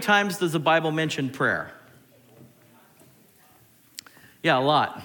times 0.00 0.38
does 0.38 0.52
the 0.52 0.58
Bible 0.58 0.90
mention 0.90 1.30
prayer? 1.30 1.72
Yeah, 4.42 4.58
a 4.58 4.60
lot. 4.60 5.02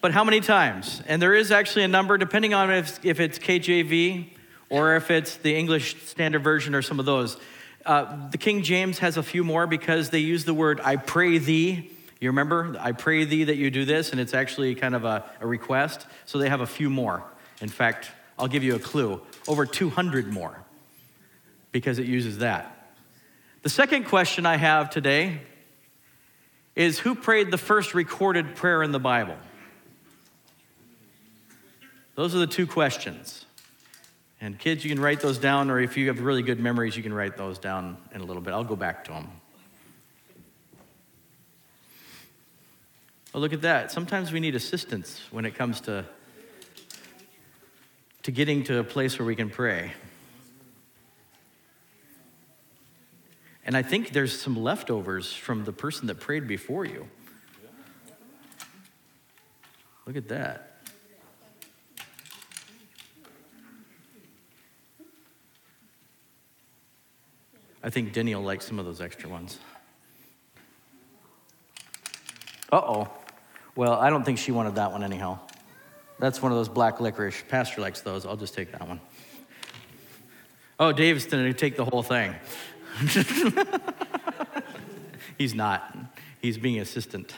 But 0.00 0.12
how 0.12 0.22
many 0.22 0.40
times? 0.40 1.02
And 1.06 1.20
there 1.20 1.34
is 1.34 1.50
actually 1.50 1.84
a 1.84 1.88
number, 1.88 2.18
depending 2.18 2.54
on 2.54 2.70
if, 2.70 3.04
if 3.04 3.18
it's 3.18 3.38
KJV 3.38 4.28
or 4.70 4.96
if 4.96 5.10
it's 5.10 5.36
the 5.36 5.56
English 5.56 6.02
Standard 6.04 6.44
Version 6.44 6.74
or 6.74 6.82
some 6.82 7.00
of 7.00 7.06
those. 7.06 7.36
Uh, 7.84 8.28
the 8.30 8.38
King 8.38 8.62
James 8.62 8.98
has 8.98 9.16
a 9.16 9.22
few 9.22 9.42
more 9.42 9.66
because 9.66 10.10
they 10.10 10.18
use 10.18 10.44
the 10.44 10.54
word 10.54 10.80
I 10.84 10.96
pray 10.96 11.38
thee. 11.38 11.90
You 12.20 12.28
remember? 12.28 12.76
I 12.78 12.92
pray 12.92 13.24
thee 13.24 13.44
that 13.44 13.56
you 13.56 13.70
do 13.70 13.84
this, 13.84 14.12
and 14.12 14.20
it's 14.20 14.34
actually 14.34 14.74
kind 14.74 14.94
of 14.94 15.04
a, 15.04 15.24
a 15.40 15.46
request. 15.46 16.06
So 16.26 16.38
they 16.38 16.48
have 16.48 16.60
a 16.60 16.66
few 16.66 16.90
more. 16.90 17.24
In 17.60 17.68
fact, 17.68 18.10
I'll 18.38 18.48
give 18.48 18.62
you 18.62 18.76
a 18.76 18.78
clue 18.78 19.20
over 19.48 19.66
200 19.66 20.32
more 20.32 20.62
because 21.72 21.98
it 21.98 22.06
uses 22.06 22.38
that. 22.38 22.77
The 23.62 23.68
second 23.68 24.04
question 24.04 24.46
I 24.46 24.56
have 24.56 24.88
today 24.88 25.40
is 26.76 27.00
who 27.00 27.16
prayed 27.16 27.50
the 27.50 27.58
first 27.58 27.92
recorded 27.92 28.54
prayer 28.54 28.84
in 28.84 28.92
the 28.92 29.00
Bible? 29.00 29.36
Those 32.14 32.36
are 32.36 32.38
the 32.38 32.46
two 32.46 32.68
questions. 32.68 33.44
And 34.40 34.56
kids, 34.56 34.84
you 34.84 34.90
can 34.90 35.00
write 35.00 35.20
those 35.20 35.38
down, 35.38 35.70
or 35.70 35.80
if 35.80 35.96
you 35.96 36.06
have 36.06 36.20
really 36.20 36.42
good 36.42 36.60
memories, 36.60 36.96
you 36.96 37.02
can 37.02 37.12
write 37.12 37.36
those 37.36 37.58
down 37.58 37.96
in 38.14 38.20
a 38.20 38.24
little 38.24 38.42
bit. 38.42 38.54
I'll 38.54 38.62
go 38.62 38.76
back 38.76 39.04
to 39.06 39.10
them. 39.10 39.28
Oh, 43.34 43.40
look 43.40 43.52
at 43.52 43.62
that. 43.62 43.90
Sometimes 43.90 44.30
we 44.30 44.38
need 44.38 44.54
assistance 44.54 45.20
when 45.32 45.44
it 45.44 45.56
comes 45.56 45.80
to, 45.82 46.04
to 48.22 48.30
getting 48.30 48.62
to 48.64 48.78
a 48.78 48.84
place 48.84 49.18
where 49.18 49.26
we 49.26 49.34
can 49.34 49.50
pray. 49.50 49.92
And 53.68 53.76
I 53.76 53.82
think 53.82 54.12
there's 54.12 54.40
some 54.40 54.56
leftovers 54.56 55.30
from 55.30 55.66
the 55.66 55.74
person 55.74 56.06
that 56.06 56.14
prayed 56.14 56.48
before 56.48 56.86
you. 56.86 57.06
Look 60.06 60.16
at 60.16 60.26
that. 60.28 60.80
I 67.84 67.90
think 67.90 68.14
Denny 68.14 68.34
will 68.34 68.42
like 68.42 68.62
some 68.62 68.78
of 68.78 68.86
those 68.86 69.02
extra 69.02 69.28
ones. 69.28 69.58
Uh 72.72 72.76
oh. 72.76 73.08
Well, 73.76 73.92
I 73.92 74.08
don't 74.08 74.24
think 74.24 74.38
she 74.38 74.50
wanted 74.50 74.76
that 74.76 74.92
one 74.92 75.04
anyhow. 75.04 75.40
That's 76.18 76.40
one 76.40 76.52
of 76.52 76.56
those 76.56 76.70
black 76.70 77.00
licorice. 77.00 77.44
Pastor 77.48 77.82
likes 77.82 78.00
those. 78.00 78.24
I'll 78.24 78.34
just 78.38 78.54
take 78.54 78.72
that 78.72 78.88
one. 78.88 78.98
Oh, 80.80 80.90
Dave's 80.90 81.26
going 81.26 81.44
to 81.44 81.52
take 81.52 81.76
the 81.76 81.84
whole 81.84 82.02
thing. 82.02 82.34
He's 85.38 85.54
not. 85.54 85.96
He's 86.40 86.58
being 86.58 86.80
assistant. 86.80 87.34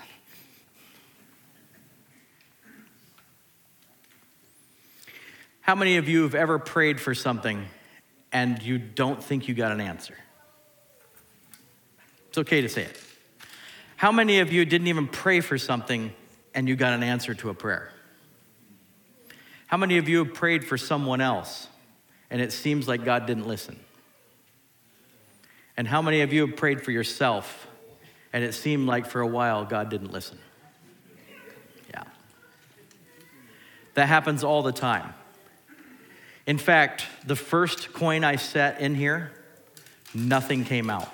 How 5.60 5.74
many 5.74 5.98
of 5.98 6.08
you 6.08 6.22
have 6.22 6.34
ever 6.34 6.58
prayed 6.58 7.00
for 7.00 7.14
something 7.14 7.66
and 8.32 8.62
you 8.62 8.78
don't 8.78 9.22
think 9.22 9.46
you 9.46 9.54
got 9.54 9.72
an 9.72 9.80
answer? 9.80 10.16
It's 12.28 12.38
okay 12.38 12.60
to 12.60 12.68
say 12.68 12.82
it. 12.82 13.00
How 13.96 14.12
many 14.12 14.40
of 14.40 14.52
you 14.52 14.64
didn't 14.64 14.86
even 14.86 15.06
pray 15.06 15.40
for 15.40 15.58
something 15.58 16.12
and 16.54 16.68
you 16.68 16.74
got 16.74 16.94
an 16.94 17.02
answer 17.02 17.34
to 17.34 17.50
a 17.50 17.54
prayer? 17.54 17.92
How 19.66 19.76
many 19.76 19.98
of 19.98 20.08
you 20.08 20.24
have 20.24 20.34
prayed 20.34 20.64
for 20.64 20.78
someone 20.78 21.20
else 21.20 21.68
and 22.30 22.40
it 22.40 22.52
seems 22.52 22.88
like 22.88 23.04
God 23.04 23.26
didn't 23.26 23.46
listen? 23.46 23.78
And 25.80 25.88
how 25.88 26.02
many 26.02 26.20
of 26.20 26.30
you 26.30 26.46
have 26.46 26.56
prayed 26.58 26.82
for 26.82 26.90
yourself 26.90 27.66
and 28.34 28.44
it 28.44 28.52
seemed 28.52 28.86
like 28.86 29.06
for 29.06 29.22
a 29.22 29.26
while 29.26 29.64
God 29.64 29.88
didn't 29.88 30.12
listen? 30.12 30.38
Yeah. 31.88 32.02
That 33.94 34.04
happens 34.04 34.44
all 34.44 34.62
the 34.62 34.72
time. 34.72 35.14
In 36.46 36.58
fact, 36.58 37.06
the 37.24 37.34
first 37.34 37.94
coin 37.94 38.24
I 38.24 38.36
set 38.36 38.82
in 38.82 38.94
here, 38.94 39.32
nothing 40.12 40.66
came 40.66 40.90
out. 40.90 41.10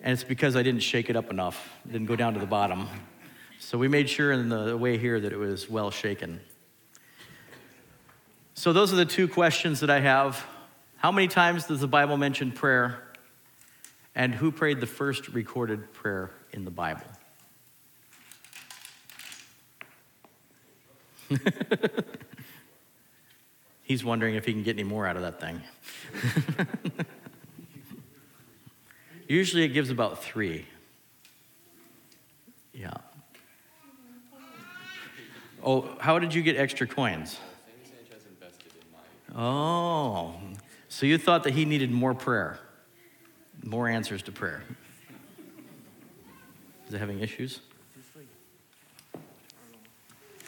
And 0.00 0.12
it's 0.12 0.22
because 0.22 0.54
I 0.54 0.62
didn't 0.62 0.84
shake 0.84 1.10
it 1.10 1.16
up 1.16 1.28
enough, 1.28 1.72
it 1.86 1.90
didn't 1.90 2.06
go 2.06 2.14
down 2.14 2.34
to 2.34 2.38
the 2.38 2.46
bottom. 2.46 2.86
So 3.58 3.78
we 3.78 3.88
made 3.88 4.08
sure 4.08 4.30
in 4.30 4.48
the 4.48 4.76
way 4.76 4.96
here 4.96 5.18
that 5.18 5.32
it 5.32 5.38
was 5.38 5.68
well 5.68 5.90
shaken. 5.90 6.38
So 8.54 8.72
those 8.72 8.92
are 8.92 8.96
the 8.96 9.04
two 9.04 9.26
questions 9.26 9.80
that 9.80 9.90
I 9.90 9.98
have. 9.98 10.46
How 11.02 11.10
many 11.10 11.26
times 11.26 11.66
does 11.66 11.80
the 11.80 11.88
Bible 11.88 12.16
mention 12.16 12.52
prayer? 12.52 13.02
And 14.14 14.32
who 14.32 14.52
prayed 14.52 14.78
the 14.78 14.86
first 14.86 15.30
recorded 15.30 15.92
prayer 15.92 16.30
in 16.52 16.64
the 16.64 16.70
Bible? 16.70 17.02
He's 23.82 24.04
wondering 24.04 24.36
if 24.36 24.44
he 24.44 24.52
can 24.52 24.62
get 24.62 24.76
any 24.76 24.84
more 24.84 25.04
out 25.04 25.16
of 25.16 25.22
that 25.22 25.40
thing. 25.40 25.60
Usually 29.26 29.64
it 29.64 29.70
gives 29.70 29.90
about 29.90 30.22
three. 30.22 30.66
Yeah. 32.72 32.94
Oh, 35.64 35.96
how 35.98 36.20
did 36.20 36.32
you 36.32 36.42
get 36.42 36.56
extra 36.56 36.86
coins? 36.86 37.40
Oh, 39.34 40.36
so 40.92 41.06
you 41.06 41.16
thought 41.16 41.44
that 41.44 41.54
he 41.54 41.64
needed 41.64 41.90
more 41.90 42.12
prayer, 42.12 42.58
more 43.64 43.88
answers 43.88 44.22
to 44.24 44.30
prayer. 44.30 44.62
Is 46.86 46.92
it 46.92 46.98
having 46.98 47.20
issues? 47.20 47.60
You 49.14 49.20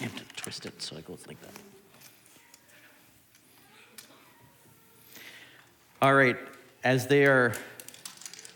have 0.01 0.15
to 0.15 0.25
twist 0.37 0.67
it 0.67 0.83
so 0.83 0.97
it 0.97 1.07
goes 1.07 1.25
like 1.27 1.41
that. 1.41 1.51
All 6.03 6.13
right, 6.13 6.37
as 6.85 7.07
they 7.07 7.25
are 7.25 7.55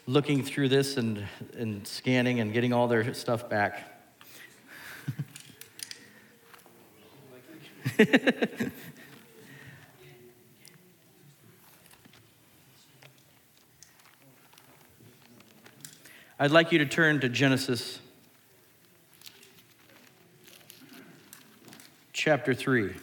looking 0.06 0.42
through 0.42 0.68
this 0.68 0.98
and, 0.98 1.24
and 1.56 1.86
scanning 1.88 2.40
and 2.40 2.52
getting 2.52 2.74
all 2.74 2.86
their 2.86 3.14
stuff 3.14 3.48
back. 3.48 3.94
I'd 16.40 16.52
like 16.52 16.70
you 16.70 16.78
to 16.78 16.86
turn 16.86 17.18
to 17.22 17.28
Genesis 17.28 17.98
chapter 22.12 22.54
3. 22.54 22.94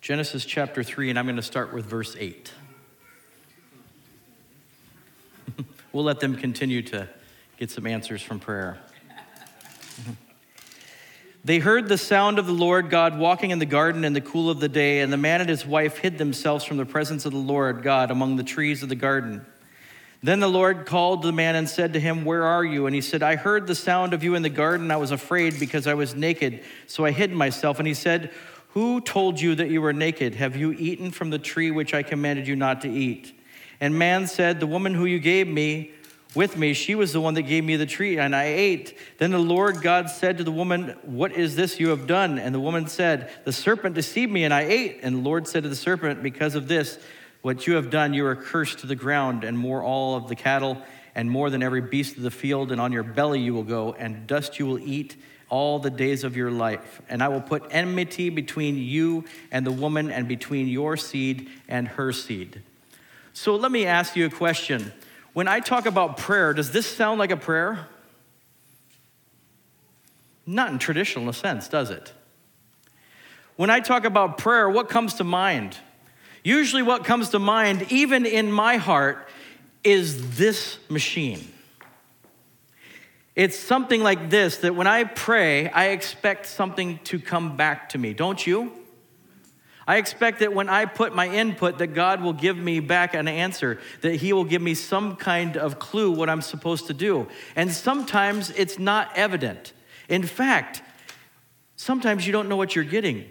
Genesis 0.00 0.44
chapter 0.44 0.82
3, 0.82 1.10
and 1.10 1.18
I'm 1.20 1.26
going 1.26 1.36
to 1.36 1.42
start 1.42 1.72
with 1.72 1.84
verse 1.86 2.16
8. 2.18 2.52
we'll 5.92 6.02
let 6.02 6.18
them 6.18 6.34
continue 6.34 6.82
to 6.82 7.08
get 7.58 7.70
some 7.70 7.86
answers 7.86 8.22
from 8.22 8.40
prayer. 8.40 8.80
They 11.44 11.58
heard 11.58 11.88
the 11.88 11.98
sound 11.98 12.38
of 12.38 12.46
the 12.46 12.52
Lord 12.52 12.88
God 12.88 13.18
walking 13.18 13.50
in 13.50 13.58
the 13.58 13.66
garden 13.66 14.04
in 14.04 14.14
the 14.14 14.20
cool 14.20 14.48
of 14.48 14.60
the 14.60 14.68
day, 14.68 15.00
and 15.00 15.12
the 15.12 15.18
man 15.18 15.40
and 15.40 15.50
his 15.50 15.66
wife 15.66 15.98
hid 15.98 16.16
themselves 16.16 16.64
from 16.64 16.78
the 16.78 16.86
presence 16.86 17.26
of 17.26 17.32
the 17.32 17.38
Lord 17.38 17.82
God 17.82 18.10
among 18.10 18.36
the 18.36 18.42
trees 18.42 18.82
of 18.82 18.88
the 18.88 18.94
garden. 18.94 19.44
Then 20.22 20.40
the 20.40 20.48
Lord 20.48 20.86
called 20.86 21.22
the 21.22 21.32
man 21.32 21.54
and 21.54 21.68
said 21.68 21.92
to 21.92 22.00
him, 22.00 22.24
Where 22.24 22.44
are 22.44 22.64
you? 22.64 22.86
And 22.86 22.94
he 22.94 23.02
said, 23.02 23.22
I 23.22 23.36
heard 23.36 23.66
the 23.66 23.74
sound 23.74 24.14
of 24.14 24.24
you 24.24 24.34
in 24.34 24.42
the 24.42 24.48
garden. 24.48 24.90
I 24.90 24.96
was 24.96 25.10
afraid 25.10 25.60
because 25.60 25.86
I 25.86 25.92
was 25.92 26.14
naked, 26.14 26.64
so 26.86 27.04
I 27.04 27.10
hid 27.10 27.30
myself. 27.32 27.78
And 27.78 27.86
he 27.86 27.94
said, 27.94 28.32
who 28.74 29.00
told 29.00 29.40
you 29.40 29.54
that 29.54 29.70
you 29.70 29.80
were 29.80 29.92
naked? 29.92 30.34
Have 30.34 30.56
you 30.56 30.72
eaten 30.72 31.12
from 31.12 31.30
the 31.30 31.38
tree 31.38 31.70
which 31.70 31.94
I 31.94 32.02
commanded 32.02 32.48
you 32.48 32.56
not 32.56 32.80
to 32.80 32.90
eat? 32.90 33.32
And 33.80 33.96
man 33.96 34.26
said, 34.26 34.58
The 34.58 34.66
woman 34.66 34.94
who 34.94 35.04
you 35.04 35.20
gave 35.20 35.46
me 35.46 35.92
with 36.34 36.56
me, 36.56 36.72
she 36.72 36.94
was 36.94 37.12
the 37.12 37.20
one 37.20 37.34
that 37.34 37.42
gave 37.42 37.64
me 37.64 37.76
the 37.76 37.86
tree, 37.86 38.18
and 38.18 38.34
I 38.34 38.44
ate. 38.44 38.96
Then 39.18 39.30
the 39.30 39.38
Lord 39.38 39.82
God 39.82 40.10
said 40.10 40.38
to 40.38 40.44
the 40.44 40.52
woman, 40.52 40.96
What 41.02 41.32
is 41.32 41.56
this 41.56 41.78
you 41.78 41.88
have 41.88 42.06
done? 42.06 42.38
And 42.38 42.54
the 42.54 42.60
woman 42.60 42.86
said, 42.86 43.30
The 43.44 43.52
serpent 43.52 43.94
deceived 43.94 44.32
me, 44.32 44.44
and 44.44 44.52
I 44.52 44.62
ate. 44.62 45.00
And 45.02 45.16
the 45.16 45.20
Lord 45.20 45.46
said 45.46 45.62
to 45.62 45.68
the 45.68 45.76
serpent, 45.76 46.22
Because 46.22 46.54
of 46.54 46.68
this, 46.68 46.98
what 47.42 47.66
you 47.66 47.74
have 47.74 47.90
done, 47.90 48.14
you 48.14 48.24
are 48.26 48.36
cursed 48.36 48.78
to 48.80 48.86
the 48.86 48.96
ground, 48.96 49.44
and 49.44 49.56
more 49.58 49.82
all 49.82 50.16
of 50.16 50.28
the 50.28 50.34
cattle, 50.34 50.82
and 51.14 51.30
more 51.30 51.50
than 51.50 51.62
every 51.62 51.82
beast 51.82 52.16
of 52.16 52.22
the 52.22 52.30
field, 52.30 52.72
and 52.72 52.80
on 52.80 52.90
your 52.90 53.02
belly 53.02 53.40
you 53.40 53.54
will 53.54 53.62
go, 53.62 53.92
and 53.92 54.26
dust 54.26 54.58
you 54.58 54.66
will 54.66 54.78
eat 54.78 55.16
all 55.50 55.78
the 55.78 55.90
days 55.90 56.24
of 56.24 56.36
your 56.36 56.50
life. 56.50 57.02
And 57.08 57.22
I 57.22 57.28
will 57.28 57.40
put 57.40 57.64
enmity 57.70 58.30
between 58.30 58.76
you 58.76 59.24
and 59.52 59.66
the 59.66 59.70
woman, 59.72 60.10
and 60.10 60.26
between 60.26 60.68
your 60.68 60.96
seed 60.96 61.48
and 61.68 61.86
her 61.86 62.12
seed. 62.12 62.62
So 63.34 63.56
let 63.56 63.70
me 63.70 63.84
ask 63.84 64.16
you 64.16 64.26
a 64.26 64.30
question. 64.30 64.92
When 65.34 65.48
I 65.48 65.60
talk 65.60 65.84
about 65.84 66.16
prayer, 66.16 66.54
does 66.54 66.70
this 66.70 66.86
sound 66.86 67.18
like 67.18 67.32
a 67.32 67.36
prayer? 67.36 67.88
Not 70.46 70.70
in 70.70 70.78
traditional 70.78 71.32
sense, 71.32 71.68
does 71.68 71.90
it? 71.90 72.12
When 73.56 73.68
I 73.68 73.80
talk 73.80 74.04
about 74.04 74.38
prayer, 74.38 74.70
what 74.70 74.88
comes 74.88 75.14
to 75.14 75.24
mind? 75.24 75.76
Usually, 76.44 76.82
what 76.82 77.04
comes 77.04 77.30
to 77.30 77.38
mind, 77.38 77.90
even 77.90 78.26
in 78.26 78.52
my 78.52 78.76
heart, 78.76 79.28
is 79.82 80.36
this 80.36 80.78
machine. 80.88 81.52
It's 83.34 83.58
something 83.58 84.02
like 84.02 84.30
this 84.30 84.58
that 84.58 84.76
when 84.76 84.86
I 84.86 85.02
pray, 85.04 85.68
I 85.68 85.86
expect 85.86 86.46
something 86.46 87.00
to 87.04 87.18
come 87.18 87.56
back 87.56 87.88
to 87.90 87.98
me, 87.98 88.14
don't 88.14 88.46
you? 88.46 88.72
I 89.86 89.96
expect 89.96 90.40
that 90.40 90.54
when 90.54 90.68
I 90.68 90.86
put 90.86 91.14
my 91.14 91.28
input 91.28 91.78
that 91.78 91.88
God 91.88 92.22
will 92.22 92.32
give 92.32 92.56
me 92.56 92.80
back 92.80 93.14
an 93.14 93.28
answer, 93.28 93.78
that 94.00 94.16
he 94.16 94.32
will 94.32 94.44
give 94.44 94.62
me 94.62 94.74
some 94.74 95.16
kind 95.16 95.56
of 95.56 95.78
clue 95.78 96.10
what 96.10 96.30
I'm 96.30 96.40
supposed 96.40 96.86
to 96.86 96.94
do. 96.94 97.28
And 97.54 97.70
sometimes 97.70 98.50
it's 98.50 98.78
not 98.78 99.10
evident. 99.14 99.72
In 100.08 100.22
fact, 100.22 100.82
sometimes 101.76 102.26
you 102.26 102.32
don't 102.32 102.48
know 102.48 102.56
what 102.56 102.74
you're 102.74 102.84
getting. 102.84 103.28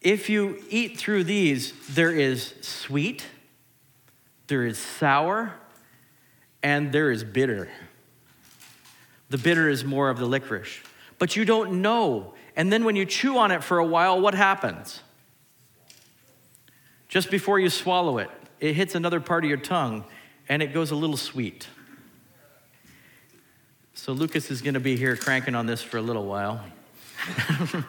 If 0.00 0.28
you 0.28 0.62
eat 0.70 0.98
through 0.98 1.24
these, 1.24 1.72
there 1.94 2.12
is 2.12 2.54
sweet, 2.62 3.26
there 4.48 4.66
is 4.66 4.78
sour, 4.78 5.54
and 6.62 6.90
there 6.90 7.12
is 7.12 7.22
bitter. 7.22 7.68
The 9.30 9.38
bitter 9.38 9.68
is 9.68 9.84
more 9.84 10.08
of 10.08 10.18
the 10.18 10.26
licorice. 10.26 10.80
But 11.18 11.36
you 11.36 11.44
don't 11.44 11.80
know. 11.80 12.34
And 12.56 12.72
then 12.72 12.84
when 12.84 12.96
you 12.96 13.04
chew 13.04 13.38
on 13.38 13.50
it 13.50 13.62
for 13.62 13.78
a 13.78 13.84
while, 13.84 14.20
what 14.20 14.34
happens? 14.34 15.00
Just 17.08 17.30
before 17.30 17.58
you 17.58 17.70
swallow 17.70 18.18
it, 18.18 18.30
it 18.60 18.74
hits 18.74 18.94
another 18.94 19.20
part 19.20 19.44
of 19.44 19.48
your 19.48 19.58
tongue 19.58 20.04
and 20.48 20.62
it 20.62 20.72
goes 20.72 20.90
a 20.90 20.96
little 20.96 21.16
sweet. 21.16 21.68
So 23.94 24.12
Lucas 24.12 24.50
is 24.50 24.62
going 24.62 24.74
to 24.74 24.80
be 24.80 24.96
here 24.96 25.16
cranking 25.16 25.54
on 25.54 25.66
this 25.66 25.82
for 25.82 25.96
a 25.98 26.02
little 26.02 26.26
while. 26.26 26.64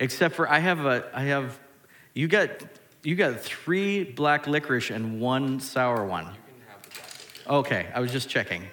Except 0.00 0.34
for 0.34 0.48
I 0.48 0.60
have 0.60 0.86
a 0.86 1.10
I 1.12 1.24
have 1.24 1.58
you 2.14 2.26
got 2.26 2.50
you 3.02 3.16
got 3.16 3.40
three 3.40 4.04
black 4.04 4.46
licorice 4.46 4.90
and 4.90 5.20
one 5.20 5.60
sour 5.60 6.04
one. 6.06 6.28
Okay, 7.46 7.88
I 7.94 8.00
was 8.00 8.12
just 8.12 8.28
checking. 8.28 8.66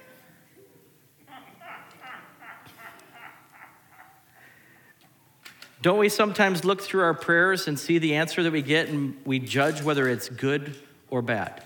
Don't 5.87 5.99
we 5.99 6.09
sometimes 6.09 6.65
look 6.65 6.81
through 6.81 7.03
our 7.03 7.13
prayers 7.13 7.69
and 7.69 7.79
see 7.79 7.97
the 7.97 8.15
answer 8.15 8.43
that 8.43 8.51
we 8.51 8.61
get 8.61 8.89
and 8.89 9.15
we 9.23 9.39
judge 9.39 9.81
whether 9.81 10.09
it's 10.09 10.27
good 10.27 10.75
or 11.09 11.21
bad? 11.21 11.63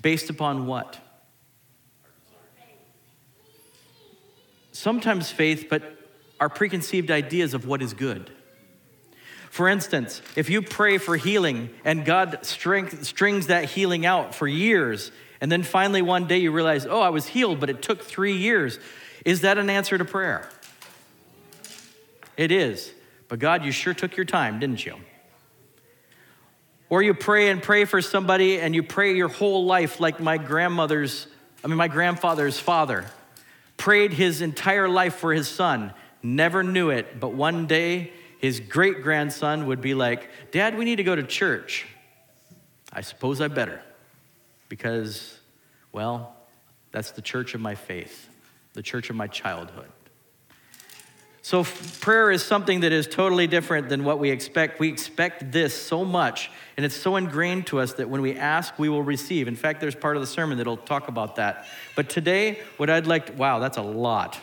Based 0.00 0.30
upon 0.30 0.68
what? 0.68 0.96
Sometimes 4.70 5.28
faith, 5.28 5.66
but 5.68 5.82
our 6.38 6.48
preconceived 6.48 7.10
ideas 7.10 7.52
of 7.52 7.66
what 7.66 7.82
is 7.82 7.94
good. 7.94 8.30
For 9.50 9.68
instance, 9.68 10.22
if 10.36 10.48
you 10.48 10.62
pray 10.62 10.96
for 10.98 11.16
healing 11.16 11.70
and 11.84 12.04
God 12.04 12.46
strength, 12.46 13.04
strings 13.04 13.48
that 13.48 13.64
healing 13.64 14.06
out 14.06 14.36
for 14.36 14.46
years, 14.46 15.10
and 15.40 15.50
then 15.50 15.64
finally 15.64 16.00
one 16.00 16.28
day 16.28 16.38
you 16.38 16.52
realize, 16.52 16.86
oh, 16.86 17.00
I 17.00 17.08
was 17.08 17.26
healed, 17.26 17.58
but 17.58 17.70
it 17.70 17.82
took 17.82 18.04
three 18.04 18.36
years, 18.36 18.78
is 19.24 19.40
that 19.40 19.58
an 19.58 19.68
answer 19.68 19.98
to 19.98 20.04
prayer? 20.04 20.48
It 22.36 22.52
is. 22.52 22.92
But 23.30 23.38
God, 23.38 23.64
you 23.64 23.70
sure 23.70 23.94
took 23.94 24.16
your 24.16 24.26
time, 24.26 24.58
didn't 24.58 24.84
you? 24.84 24.96
Or 26.88 27.00
you 27.00 27.14
pray 27.14 27.48
and 27.48 27.62
pray 27.62 27.84
for 27.84 28.02
somebody 28.02 28.60
and 28.60 28.74
you 28.74 28.82
pray 28.82 29.14
your 29.14 29.28
whole 29.28 29.64
life 29.64 30.00
like 30.00 30.18
my 30.18 30.36
grandmother's, 30.36 31.28
I 31.62 31.68
mean, 31.68 31.76
my 31.76 31.86
grandfather's 31.86 32.58
father 32.58 33.06
prayed 33.76 34.12
his 34.12 34.40
entire 34.40 34.88
life 34.88 35.14
for 35.14 35.32
his 35.32 35.46
son, 35.46 35.94
never 36.24 36.64
knew 36.64 36.90
it, 36.90 37.20
but 37.20 37.32
one 37.32 37.68
day 37.68 38.12
his 38.40 38.58
great 38.58 39.00
grandson 39.00 39.66
would 39.66 39.80
be 39.80 39.94
like, 39.94 40.28
Dad, 40.50 40.76
we 40.76 40.84
need 40.84 40.96
to 40.96 41.04
go 41.04 41.14
to 41.14 41.22
church. 41.22 41.86
I 42.92 43.02
suppose 43.02 43.40
I 43.40 43.46
better, 43.46 43.80
because, 44.68 45.38
well, 45.92 46.34
that's 46.90 47.12
the 47.12 47.22
church 47.22 47.54
of 47.54 47.60
my 47.60 47.76
faith, 47.76 48.28
the 48.72 48.82
church 48.82 49.08
of 49.08 49.14
my 49.14 49.28
childhood. 49.28 49.88
So, 51.42 51.64
prayer 52.00 52.30
is 52.30 52.42
something 52.42 52.80
that 52.80 52.92
is 52.92 53.06
totally 53.06 53.46
different 53.46 53.88
than 53.88 54.04
what 54.04 54.18
we 54.18 54.30
expect. 54.30 54.78
We 54.78 54.88
expect 54.88 55.52
this 55.52 55.74
so 55.74 56.04
much, 56.04 56.50
and 56.76 56.84
it's 56.84 56.96
so 56.96 57.16
ingrained 57.16 57.66
to 57.68 57.80
us 57.80 57.94
that 57.94 58.10
when 58.10 58.20
we 58.20 58.36
ask, 58.36 58.78
we 58.78 58.90
will 58.90 59.02
receive. 59.02 59.48
In 59.48 59.56
fact, 59.56 59.80
there's 59.80 59.94
part 59.94 60.16
of 60.16 60.22
the 60.22 60.26
sermon 60.26 60.58
that'll 60.58 60.76
talk 60.76 61.08
about 61.08 61.36
that. 61.36 61.66
But 61.96 62.10
today, 62.10 62.58
what 62.76 62.90
I'd 62.90 63.06
like 63.06 63.26
to, 63.26 63.32
wow, 63.32 63.58
that's 63.58 63.78
a 63.78 63.82
lot. 63.82 64.38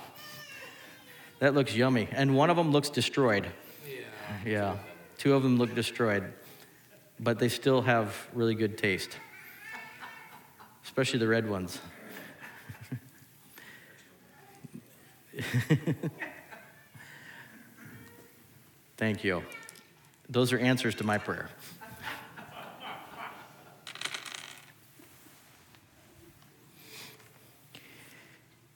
That 1.38 1.54
looks 1.54 1.76
yummy. 1.76 2.08
And 2.12 2.36
one 2.36 2.50
of 2.50 2.58
them 2.58 2.72
looks 2.72 2.90
destroyed. 2.90 3.46
Yeah. 3.88 4.00
Yeah. 4.44 4.78
Two 5.20 5.36
of 5.36 5.44
them 5.44 5.58
look 5.58 5.76
destroyed, 5.76 6.34
but 7.20 7.38
they 7.38 7.50
still 7.50 7.84
have 7.84 8.28
really 8.34 8.56
good 8.56 8.76
taste, 8.78 9.18
especially 10.84 11.20
the 11.20 11.28
red 11.28 11.48
ones. 11.48 11.80
Thank 18.98 19.24
you. 19.24 19.44
Those 20.28 20.52
are 20.54 20.58
answers 20.58 20.96
to 20.96 21.04
my 21.04 21.20
prayer. 21.20 21.50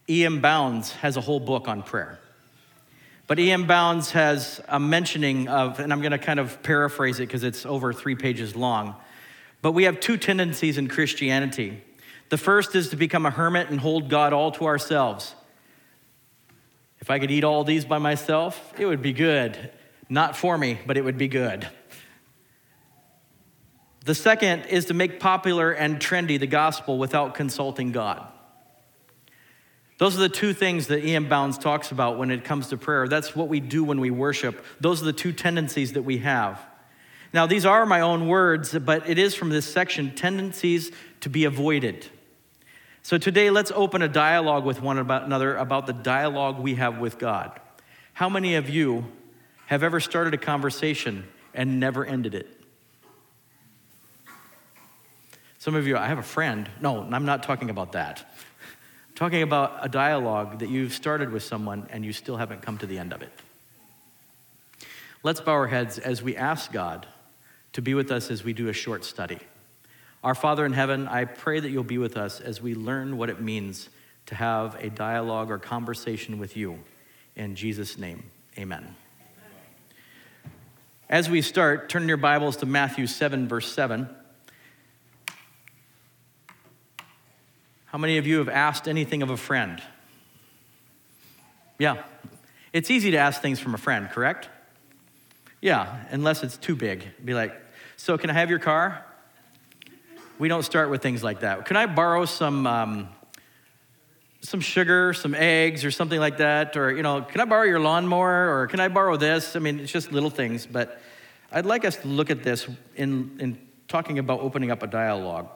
E.M. 0.07 0.41
Bounds 0.41 0.91
has 0.94 1.18
a 1.18 1.21
whole 1.21 1.39
book 1.39 1.68
on 1.68 1.81
prayer. 1.81 2.19
But 3.27 3.39
E.M. 3.39 3.65
Bounds 3.65 4.12
has 4.12 4.62
a 4.68 4.79
mentioning 4.79 5.47
of, 5.47 5.79
and 5.79 5.91
I'm 5.91 6.01
going 6.01 6.12
to 6.12 6.18
kind 6.18 6.39
of 6.39 6.62
paraphrase 6.62 7.19
it 7.19 7.27
because 7.27 7.44
it's 7.44 7.65
over 7.65 7.94
three 7.94 8.15
pages 8.15 8.56
long. 8.56 8.95
But 9.62 9.71
we 9.71 9.83
have 9.83 10.00
two 10.00 10.17
tendencies 10.17 10.77
in 10.77 10.88
Christianity. 10.88 11.81
The 12.29 12.38
first 12.38 12.75
is 12.75 12.89
to 12.89 12.95
become 12.95 13.25
a 13.25 13.31
hermit 13.31 13.69
and 13.69 13.79
hold 13.79 14.09
God 14.09 14.33
all 14.33 14.51
to 14.53 14.65
ourselves. 14.65 15.33
If 17.00 17.09
I 17.09 17.17
could 17.17 17.31
eat 17.31 17.44
all 17.44 17.63
these 17.63 17.85
by 17.85 17.97
myself, 17.97 18.74
it 18.77 18.85
would 18.85 19.01
be 19.01 19.13
good. 19.13 19.71
Not 20.12 20.36
for 20.36 20.58
me, 20.58 20.78
but 20.86 20.98
it 20.98 21.06
would 21.06 21.18
be 21.18 21.30
good. 21.30 21.69
The 24.04 24.13
second 24.13 24.66
is 24.66 24.86
to 24.88 24.94
make 24.94 25.22
popular 25.22 25.72
and 25.72 26.02
trendy 26.02 26.38
the 26.38 26.48
gospel 26.48 26.98
without 26.98 27.34
consulting 27.34 27.94
God. 27.94 28.28
Those 30.00 30.18
are 30.18 30.19
the 30.19 30.28
two 30.28 30.54
things 30.54 30.88
that 30.88 31.06
E.M. 31.06 31.30
Bounds 31.30 31.58
talks 31.58 31.94
about 31.94 32.18
when 32.18 32.30
it 32.30 32.44
comes 32.44 32.68
to 32.69 32.78
prayer. 32.78 33.08
That's 33.08 33.38
what 33.38 33.48
we 33.48 33.62
do 33.62 33.86
when 33.86 34.02
we 34.02 34.12
worship. 34.12 34.66
Those 34.81 35.02
are 35.02 35.06
the 35.06 35.13
two 35.13 35.31
tendencies 35.31 35.94
that 35.94 36.01
we 36.01 36.18
have. 36.18 36.60
Now, 37.32 37.46
these 37.46 37.65
are 37.65 37.86
my 37.86 38.01
own 38.01 38.27
words, 38.27 38.77
but 38.77 39.10
it 39.10 39.18
is 39.18 39.34
from 39.34 39.50
this 39.50 39.72
section 39.72 40.13
tendencies 40.13 40.91
to 41.22 41.30
be 41.30 41.46
avoided. 41.46 42.06
So 43.01 43.18
today, 43.18 43.50
let's 43.50 43.72
open 43.72 44.01
a 44.01 44.10
dialogue 44.10 44.65
with 44.65 44.82
one 44.82 44.98
another 44.98 45.56
about 45.56 45.88
the 45.88 45.94
dialogue 45.94 46.60
we 46.60 46.75
have 46.75 46.98
with 46.98 47.18
God. 47.18 47.58
How 48.12 48.27
many 48.27 48.56
of 48.56 48.70
you 48.70 49.06
have 49.72 49.84
ever 49.84 50.01
started 50.01 50.34
a 50.34 50.38
conversation 50.38 51.24
and 51.54 51.80
never 51.80 52.06
ended 52.06 52.36
it? 52.36 52.46
Some 55.60 55.75
of 55.75 55.88
you, 55.88 55.96
I 55.96 56.08
have 56.08 56.18
a 56.18 56.24
friend. 56.24 56.70
No, 56.82 57.01
I'm 57.01 57.24
not 57.24 57.44
talking 57.44 57.70
about 57.70 57.94
that. 57.94 58.20
I'm 58.20 59.16
talking 59.16 59.44
about 59.44 59.78
a 59.82 59.88
dialogue 59.88 60.60
that 60.60 60.68
you've 60.68 60.92
started 60.92 61.32
with 61.32 61.44
someone 61.44 61.88
and 61.90 62.04
you 62.04 62.12
still 62.12 62.36
haven't 62.36 62.62
come 62.62 62.80
to 62.80 62.86
the 62.86 63.00
end 63.00 63.13
of 63.13 63.22
it. 63.22 63.32
Let's 65.24 65.40
bow 65.40 65.54
our 65.54 65.68
heads 65.68 65.98
as 65.98 66.22
we 66.22 66.36
ask 66.36 66.74
God 66.74 67.08
to 67.72 67.82
be 67.82 67.94
with 67.94 68.12
us 68.12 68.30
as 68.30 68.44
we 68.44 68.51
do 68.51 68.68
a 68.68 68.74
short 68.74 69.06
study. 69.06 69.40
Our 70.22 70.36
Father 70.36 70.66
in 70.66 70.74
heaven, 70.74 71.08
I 71.08 71.24
pray 71.24 71.62
that 71.62 71.70
you'll 71.70 71.86
be 71.86 71.98
with 71.98 72.18
us 72.18 72.42
as 72.42 72.62
we 72.62 72.75
learn 72.75 73.16
what 73.16 73.30
it 73.30 73.40
means 73.40 73.88
to 74.25 74.36
have 74.36 74.75
a 74.84 74.90
dialogue 74.90 75.50
or 75.50 75.60
conversation 75.60 76.40
with 76.40 76.58
you. 76.58 76.80
In 77.38 77.56
Jesus' 77.56 77.98
name, 77.98 78.24
amen. 78.58 78.98
As 81.12 81.30
we 81.30 81.41
start, 81.41 81.89
turn 81.89 82.08
your 82.08 82.15
Bibles 82.15 82.56
to 82.58 82.65
Matthew 82.65 83.06
7, 83.06 83.50
verse 83.50 83.70
7. 83.70 84.08
How 87.88 87.98
many 87.98 88.18
of 88.18 88.25
you 88.25 88.38
have 88.38 88.48
asked 88.48 88.88
anything 88.88 89.22
of 89.22 89.30
a 89.30 89.36
friend? 89.36 89.84
Yeah. 91.77 92.03
It's 92.72 92.89
easy 92.89 93.12
to 93.12 93.18
ask 93.18 93.41
things 93.41 93.60
from 93.60 93.74
a 93.74 93.77
friend, 93.77 94.10
correct? 94.10 94.48
Yeah, 95.60 96.01
unless 96.12 96.44
it's 96.44 96.56
too 96.56 96.77
big. 96.77 97.06
Be 97.25 97.34
like, 97.34 97.62
so 97.98 98.18
can 98.18 98.30
I 98.30 98.34
have 98.34 98.50
your 98.50 98.60
car? 98.60 99.06
We 100.39 100.48
don't 100.48 100.63
start 100.63 100.89
with 100.89 101.01
things 101.01 101.22
like 101.22 101.41
that. 101.41 101.65
Can 101.65 101.75
I 101.75 101.88
borrow 101.88 102.24
some 102.24 102.65
um, 102.65 103.10
some 104.41 104.60
sugar, 104.60 105.13
some 105.13 105.36
eggs, 105.36 105.86
or 105.86 105.91
something 105.91 106.19
like 106.19 106.38
that? 106.38 106.75
Or, 106.75 106.91
you 106.91 107.03
know, 107.03 107.21
can 107.21 107.41
I 107.41 107.45
borrow 107.45 107.63
your 107.63 107.79
lawnmower? 107.79 108.60
Or 108.60 108.67
can 108.67 108.79
I 108.79 108.88
borrow 108.88 109.17
this? 109.17 109.55
I 109.55 109.60
mean, 109.60 109.79
it's 109.79 109.91
just 109.91 110.12
little 110.12 110.29
things, 110.29 110.65
but 110.65 111.01
I'd 111.51 111.65
like 111.65 111.86
us 111.86 111.95
to 111.98 112.07
look 112.07 112.29
at 112.29 112.43
this 112.43 112.67
in, 112.95 113.38
in 113.39 113.62
talking 113.88 114.19
about 114.19 114.39
opening 114.39 114.71
up 114.71 114.83
a 114.83 114.88
dialogue. 114.88 115.50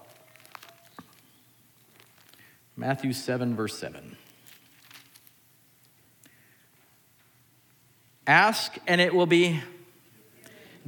Matthew 2.77 3.13
7, 3.13 3.55
verse 3.55 3.77
7. 3.77 4.17
Ask, 8.27 8.77
and 8.87 8.99
it 8.99 9.13
will 9.13 9.27
be 9.27 9.61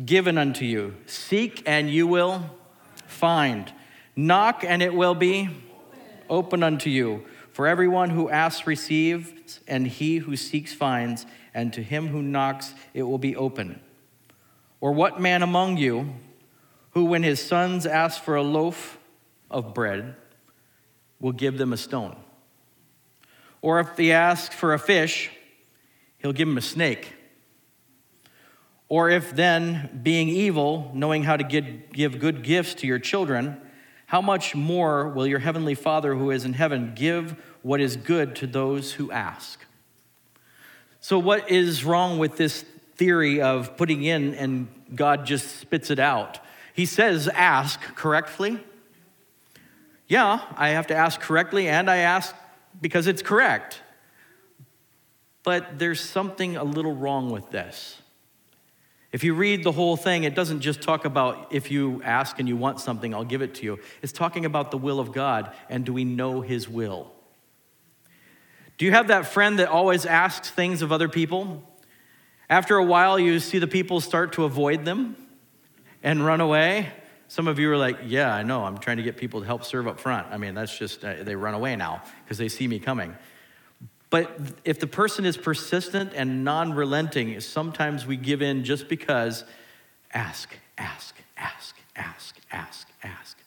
given 0.04 0.38
unto 0.38 0.66
you. 0.66 0.96
Seek, 1.06 1.63
and 1.66 1.89
you 1.89 2.06
will 2.08 2.44
find. 3.06 3.72
Knock, 4.16 4.63
and 4.68 4.82
it 4.82 4.94
will 4.94 5.16
be 5.16 5.50
open 6.30 6.63
unto 6.63 6.89
you. 6.89 7.25
For 7.58 7.66
everyone 7.66 8.12
who 8.12 8.30
asks 8.30 8.68
receives, 8.68 9.62
and 9.68 9.88
he 9.88 10.18
who 10.18 10.36
seeks 10.36 10.74
finds, 10.76 11.26
and 11.56 11.74
to 11.74 11.82
him 11.82 12.10
who 12.10 12.22
knocks 12.22 12.76
it 12.94 13.02
will 13.02 13.18
be 13.18 13.36
open. 13.36 13.82
Or 14.80 14.92
what 14.92 15.20
man 15.20 15.42
among 15.42 15.78
you, 15.78 16.14
who 16.92 17.06
when 17.06 17.24
his 17.24 17.44
sons 17.44 17.88
ask 17.88 18.22
for 18.22 18.36
a 18.36 18.44
loaf 18.44 19.00
of 19.50 19.74
bread, 19.74 20.16
will 21.20 21.32
give 21.32 21.58
them 21.58 21.74
a 21.74 21.78
stone? 21.78 22.16
Or 23.64 23.80
if 23.80 23.98
he 23.98 24.12
asks 24.12 24.54
for 24.54 24.76
a 24.76 24.80
fish, 24.80 25.32
he'll 26.20 26.34
give 26.34 26.48
him 26.48 26.60
a 26.60 26.62
snake. 26.62 27.12
Or 28.88 29.10
if 29.10 29.36
then, 29.36 30.00
being 30.04 30.30
evil, 30.30 30.92
knowing 30.94 31.24
how 31.24 31.38
to 31.38 31.44
give 31.44 32.20
good 32.20 32.44
gifts 32.44 32.76
to 32.76 32.86
your 32.86 33.00
children, 33.00 33.60
how 34.08 34.22
much 34.22 34.56
more 34.56 35.10
will 35.10 35.28
your 35.28 35.40
heavenly 35.40 35.76
Father 35.76 36.16
who 36.16 36.32
is 36.32 36.46
in 36.46 36.54
heaven 36.54 36.94
give 36.96 37.36
what 37.62 37.82
is 37.82 37.98
good 37.98 38.38
to 38.38 38.48
those 38.48 38.94
who 38.94 39.12
ask? 39.12 39.66
So, 41.02 41.20
what 41.20 41.52
is 41.52 41.84
wrong 41.84 42.18
with 42.18 42.38
this 42.38 42.64
theory 42.96 43.42
of 43.42 43.76
putting 43.76 44.04
in 44.04 44.34
and 44.34 44.70
God 44.96 45.26
just 45.26 45.58
spits 45.58 45.90
it 45.92 46.00
out? 46.00 46.40
He 46.74 46.86
says, 46.86 47.28
ask 47.28 47.82
correctly. 47.82 48.60
Yeah, 50.08 50.40
I 50.56 50.70
have 50.70 50.88
to 50.88 50.96
ask 50.96 51.20
correctly, 51.20 51.68
and 51.68 51.90
I 51.90 51.98
ask 51.98 52.34
because 52.82 53.08
it's 53.08 53.22
correct. 53.22 53.82
But 55.44 55.80
there's 55.80 56.00
something 56.00 56.56
a 56.56 56.64
little 56.64 56.96
wrong 56.96 57.30
with 57.30 57.52
this. 57.52 58.02
If 59.12 59.24
you 59.24 59.34
read 59.34 59.64
the 59.64 59.72
whole 59.72 59.96
thing, 59.96 60.24
it 60.24 60.36
doesn't 60.36 60.60
just 60.60 60.82
talk 60.82 61.06
about 61.06 61.54
if 61.54 61.72
you 61.72 62.02
ask 62.04 62.40
and 62.40 62.48
you 62.48 62.58
want 62.58 62.80
something, 62.82 63.14
I'll 63.14 63.24
give 63.24 63.42
it 63.42 63.56
to 63.56 63.64
you. 63.64 63.80
It's 64.02 64.12
talking 64.12 64.46
about 64.46 64.72
the 64.72 64.78
will 64.78 65.00
of 65.00 65.14
God 65.14 65.54
and 65.70 65.86
do 65.86 65.94
we 65.94 66.04
know 66.04 66.42
His 66.42 66.68
will? 66.68 67.12
Do 68.78 68.86
you 68.86 68.92
have 68.92 69.08
that 69.08 69.26
friend 69.26 69.60
that 69.60 69.70
always 69.70 70.06
asks 70.06 70.50
things 70.50 70.82
of 70.82 70.92
other 70.92 71.10
people? 71.10 71.64
After 72.50 72.76
a 72.78 72.84
while, 72.84 73.18
you 73.18 73.40
see 73.40 73.60
the 73.60 73.68
people 73.68 74.02
start 74.02 74.34
to 74.34 74.44
avoid 74.44 74.86
them 74.86 75.16
and 76.04 76.26
run 76.26 76.42
away. 76.42 76.92
Some 77.28 77.48
of 77.48 77.60
you 77.60 77.72
are 77.72 77.78
like, 77.78 77.98
Yeah, 78.06 78.34
I 78.34 78.44
know. 78.44 78.64
I'm 78.64 78.78
trying 78.78 78.98
to 78.98 79.04
get 79.04 79.18
people 79.18 79.40
to 79.40 79.46
help 79.46 79.64
serve 79.64 79.88
up 79.88 80.00
front. 80.00 80.28
I 80.32 80.38
mean, 80.38 80.54
that's 80.54 80.78
just, 80.78 81.04
uh, 81.04 81.24
they 81.24 81.36
run 81.36 81.54
away 81.54 81.76
now 81.76 82.04
because 82.24 82.38
they 82.38 82.50
see 82.50 82.68
me 82.68 82.80
coming. 82.80 83.16
But 84.10 84.40
if 84.64 84.80
the 84.80 84.88
person 84.88 85.26
is 85.26 85.36
persistent 85.38 86.14
and 86.16 86.44
non 86.44 86.74
relenting, 86.74 87.40
sometimes 87.42 88.06
we 88.06 88.16
give 88.16 88.42
in 88.42 88.64
just 88.64 88.88
because 88.88 89.44
ask, 90.14 90.56
ask, 90.78 91.16
ask, 91.38 91.76
ask, 91.96 92.40
ask, 92.52 92.88
ask. 93.04 93.38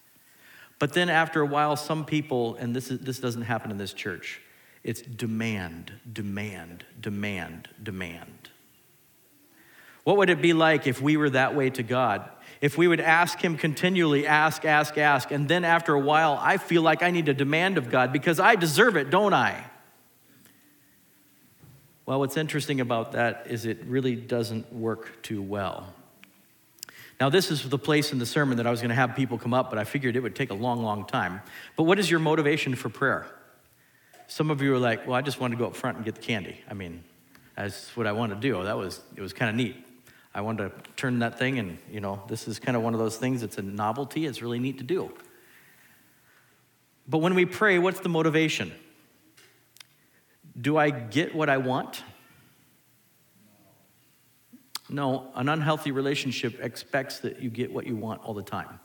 But 0.79 0.93
then 0.93 1.09
after 1.09 1.41
a 1.41 1.47
while, 1.47 1.77
some 1.77 2.05
people, 2.05 2.57
and 2.57 2.75
this, 2.75 2.91
is, 2.91 3.01
this 3.01 3.19
doesn't 3.19 3.43
happen 3.43 3.71
in 3.71 3.79
this 3.79 3.93
church, 3.93 4.41
it's 4.83 5.03
demand, 5.03 5.93
demand, 6.11 6.85
demand, 7.01 7.69
demand. 7.83 8.51
What 10.05 10.17
would 10.17 10.31
it 10.31 10.41
be 10.41 10.55
like 10.55 10.87
if 10.87 11.01
we 11.01 11.17
were 11.17 11.31
that 11.31 11.55
way 11.55 11.71
to 11.71 11.83
God? 11.83 12.29
If 12.61 12.79
we 12.79 12.89
would 12.89 13.01
ask 13.01 13.39
Him 13.39 13.57
continually, 13.57 14.27
ask, 14.27 14.65
ask, 14.65 14.97
ask, 14.99 15.31
and 15.31 15.49
then 15.49 15.65
after 15.65 15.95
a 15.95 16.01
while, 16.01 16.39
I 16.41 16.57
feel 16.57 16.83
like 16.83 17.03
I 17.03 17.11
need 17.11 17.29
a 17.29 17.35
demand 17.35 17.79
of 17.79 17.91
God 17.91 18.13
because 18.13 18.41
I 18.41 18.57
deserve 18.57 18.97
it, 18.97 19.11
don't 19.11 19.35
I? 19.35 19.65
Well, 22.11 22.19
what's 22.19 22.37
interesting 22.37 22.81
about 22.81 23.13
that 23.13 23.47
is 23.49 23.67
it 23.67 23.85
really 23.87 24.17
doesn't 24.17 24.73
work 24.73 25.23
too 25.23 25.41
well. 25.41 25.95
Now, 27.21 27.29
this 27.29 27.53
is 27.53 27.69
the 27.69 27.79
place 27.79 28.11
in 28.11 28.19
the 28.19 28.27
sermon 28.27 28.57
that 28.57 28.67
I 28.67 28.73
was 28.73 28.81
going 28.81 28.89
to 28.89 28.97
have 28.97 29.15
people 29.15 29.39
come 29.39 29.55
up, 29.55 29.71
but 29.71 29.79
I 29.79 29.85
figured 29.85 30.17
it 30.17 30.21
would 30.21 30.35
take 30.35 30.51
a 30.51 30.55
long, 30.55 30.83
long 30.83 31.05
time. 31.05 31.41
But 31.77 31.85
what 31.85 32.01
is 32.01 32.11
your 32.11 32.19
motivation 32.19 32.75
for 32.75 32.89
prayer? 32.89 33.29
Some 34.27 34.51
of 34.51 34.61
you 34.61 34.75
are 34.75 34.79
like, 34.81 35.07
well, 35.07 35.15
I 35.15 35.23
just 35.23 35.39
want 35.39 35.53
to 35.53 35.57
go 35.57 35.67
up 35.67 35.77
front 35.77 35.99
and 35.99 36.05
get 36.05 36.17
the 36.17 36.21
candy. 36.21 36.61
I 36.69 36.75
mean, 36.75 37.05
that's 37.55 37.97
what 37.97 38.09
I 38.09 38.13
want 38.13 38.33
to 38.33 38.41
do. 38.41 38.61
That 38.65 38.77
was, 38.77 39.01
it 39.15 39.21
was 39.21 39.33
kind 39.33 39.49
of 39.49 39.55
neat. 39.55 39.77
I 40.35 40.41
wanted 40.41 40.71
to 40.71 40.91
turn 40.97 41.21
that 41.21 41.39
thing, 41.39 41.61
and, 41.61 41.79
you 41.89 42.01
know, 42.01 42.25
this 42.27 42.49
is 42.49 42.59
kind 42.59 42.77
of 42.77 42.83
one 42.83 42.93
of 42.93 42.99
those 42.99 43.19
things. 43.19 43.45
It's 43.45 43.59
a 43.59 43.63
novelty. 43.63 44.27
It's 44.27 44.43
really 44.43 44.59
neat 44.59 44.79
to 44.79 44.85
do. 44.85 45.13
But 47.07 47.19
when 47.19 47.37
we 47.37 47.45
pray, 47.45 47.79
what's 47.79 48.01
the 48.01 48.09
motivation? 48.09 48.73
Do 50.59 50.77
I 50.77 50.91
get 50.91 51.35
what 51.35 51.49
I 51.49 51.59
want? 51.59 52.03
No, 54.89 55.29
an 55.35 55.49
unhealthy 55.49 55.93
relationship 55.93 56.59
expects 56.61 57.21
that 57.21 57.41
you 57.41 57.49
get 57.49 57.73
what 57.73 57.87
you 57.87 57.95
want 57.95 58.23
all 58.25 58.35
the 58.35 58.43
time. 58.43 58.81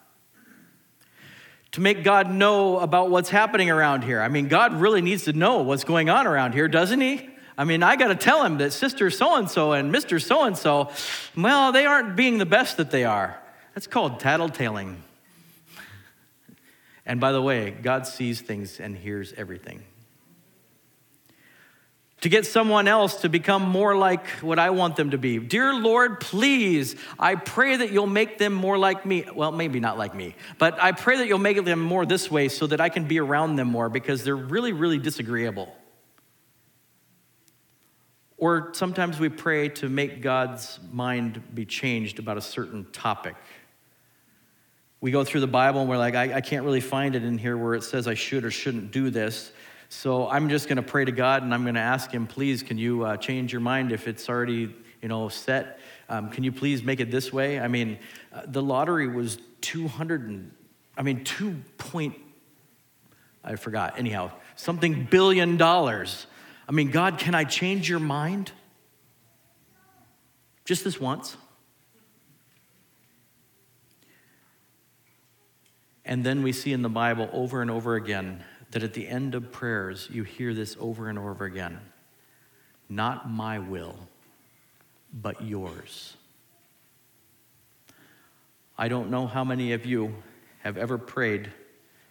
To 1.72 1.82
make 1.82 2.04
God 2.04 2.32
know 2.32 2.80
about 2.80 3.10
what's 3.10 3.30
happening 3.30 3.70
around 3.70 4.04
here. 4.04 4.22
I 4.22 4.30
mean, 4.30 4.48
God 4.48 4.74
really 4.74 5.02
needs 5.02 5.24
to 5.24 5.34
know 5.34 5.64
what's 5.64 5.84
going 5.84 6.10
on 6.10 6.28
around 6.28 6.54
here, 6.54 6.68
doesn't 6.68 7.02
He? 7.02 7.28
I 7.58 7.64
mean, 7.64 7.84
I 7.84 7.96
got 7.96 8.10
to 8.10 8.16
tell 8.16 8.44
Him 8.44 8.60
that 8.60 8.72
Sister 8.72 9.10
so 9.10 9.36
and 9.36 9.50
so 9.50 9.72
and 9.72 9.94
Mr. 9.94 10.22
so 10.22 10.44
and 10.44 10.56
so, 10.56 10.92
well, 11.36 11.72
they 11.72 11.86
aren't 11.86 12.16
being 12.16 12.38
the 12.38 12.46
best 12.46 12.78
that 12.78 12.92
they 12.92 13.04
are. 13.04 13.42
That's 13.74 13.88
called 13.88 14.22
tattletaling. 14.22 14.98
And 17.06 17.20
by 17.20 17.32
the 17.32 17.42
way, 17.42 17.72
God 17.72 18.08
sees 18.08 18.42
things 18.42 18.80
and 18.80 18.96
hears 18.96 19.34
everything 19.34 19.84
to 22.22 22.30
get 22.30 22.46
someone 22.46 22.88
else 22.88 23.22
to 23.22 23.30
become 23.30 23.62
more 23.62 23.96
like 23.96 24.28
what 24.42 24.58
I 24.58 24.72
want 24.72 24.96
them 24.96 25.12
to 25.12 25.18
be. 25.18 25.38
Dear 25.38 25.74
Lord, 25.74 26.20
please, 26.20 26.96
I 27.20 27.36
pray 27.36 27.78
that 27.78 27.92
you'll 27.92 28.08
make 28.08 28.38
them 28.38 28.54
more 28.54 28.78
like 28.78 29.06
me. 29.06 29.26
Well, 29.34 29.52
maybe 29.52 29.80
not 29.80 29.98
like 29.98 30.16
me, 30.16 30.36
but 30.58 30.82
I 30.82 30.92
pray 30.92 31.18
that 31.18 31.28
you'll 31.28 31.38
make 31.38 31.64
them 31.64 31.82
more 31.82 32.06
this 32.06 32.32
way 32.32 32.48
so 32.48 32.68
that 32.68 32.82
I 32.82 32.90
can 32.90 33.08
be 33.08 33.20
around 33.20 33.58
them 33.58 33.68
more 33.68 33.90
because 33.90 34.24
they're 34.24 34.36
really, 34.36 34.72
really 34.72 34.98
disagreeable. 34.98 35.76
Or 38.38 38.72
sometimes 38.74 39.20
we 39.20 39.30
pray 39.30 39.70
to 39.70 39.90
make 39.90 40.22
God's 40.22 40.80
mind 40.92 41.42
be 41.54 41.66
changed 41.66 42.20
about 42.20 42.38
a 42.38 42.42
certain 42.42 42.86
topic. 42.92 43.36
We 45.00 45.12
go 45.12 45.24
through 45.24 45.42
the 45.42 45.48
Bible 45.48 45.82
and 45.82 45.90
we're 45.90 45.98
like, 45.98 46.16
I, 46.16 46.36
I 46.36 46.42
can't 46.42 46.66
really 46.66 46.82
find 46.82 47.16
it 47.16 47.24
in 47.24 47.38
here 47.38 47.58
where 47.58 47.76
it 47.76 47.84
says 47.84 48.08
I 48.08 48.14
should 48.14 48.44
or 48.44 48.52
shouldn't 48.52 48.92
do 48.92 49.10
this. 49.10 49.52
So 49.96 50.28
I'm 50.28 50.50
just 50.50 50.68
going 50.68 50.76
to 50.76 50.84
pray 50.84 51.06
to 51.06 51.12
God 51.14 51.42
and 51.42 51.54
I'm 51.54 51.64
going 51.64 51.76
to 51.76 51.82
ask 51.82 52.12
Him, 52.12 52.28
please, 52.28 52.62
can 52.62 52.78
you 52.78 53.06
uh, 53.06 53.16
change 53.16 53.54
your 53.54 53.62
mind 53.62 53.94
if 53.94 54.10
it's 54.10 54.28
already, 54.28 54.76
you 55.02 55.08
know, 55.08 55.30
set? 55.30 55.80
Um, 56.10 56.30
can 56.30 56.44
you 56.44 56.52
please 56.52 56.84
make 56.84 57.00
it 57.00 57.10
this 57.10 57.32
way? 57.32 57.62
I 57.62 57.70
mean, 57.70 57.98
uh, 58.34 58.42
the 58.46 58.62
lottery 58.62 59.08
was 59.08 59.40
200 59.62 60.28
and, 60.28 60.52
I 60.98 61.02
mean, 61.02 61.24
2 61.24 61.56
point, 61.78 62.14
I 63.42 63.56
forgot, 63.56 63.98
anyhow, 63.98 64.32
something 64.58 65.06
billion 65.06 65.56
dollars. 65.56 66.28
I 66.68 66.74
mean, 66.74 66.92
God, 66.92 67.18
can 67.18 67.34
I 67.34 67.46
change 67.46 67.90
your 67.90 68.02
mind? 68.02 68.52
Just 70.66 70.84
this 70.84 71.00
once. 71.00 71.38
And 76.04 76.24
then 76.26 76.44
we 76.44 76.52
see 76.52 76.74
in 76.74 76.82
the 76.82 76.90
Bible 76.90 77.30
over 77.32 77.62
and 77.62 77.72
over 77.72 77.96
again 77.96 78.44
that 78.76 78.84
at 78.84 78.94
the 78.94 79.08
end 79.08 79.36
of 79.36 79.54
prayers, 79.54 80.10
you 80.12 80.24
hear 80.24 80.54
this 80.54 80.76
over 80.82 81.08
and 81.08 81.18
over 81.18 81.46
again 81.46 81.80
Not 82.90 83.32
my 83.32 83.58
will, 83.58 83.96
but 85.14 85.42
yours. 85.42 86.18
I 88.78 88.90
don't 88.90 89.10
know 89.10 89.28
how 89.28 89.46
many 89.46 89.72
of 89.72 89.86
you 89.86 90.14
have 90.60 90.78
ever 90.78 90.98
prayed 90.98 91.54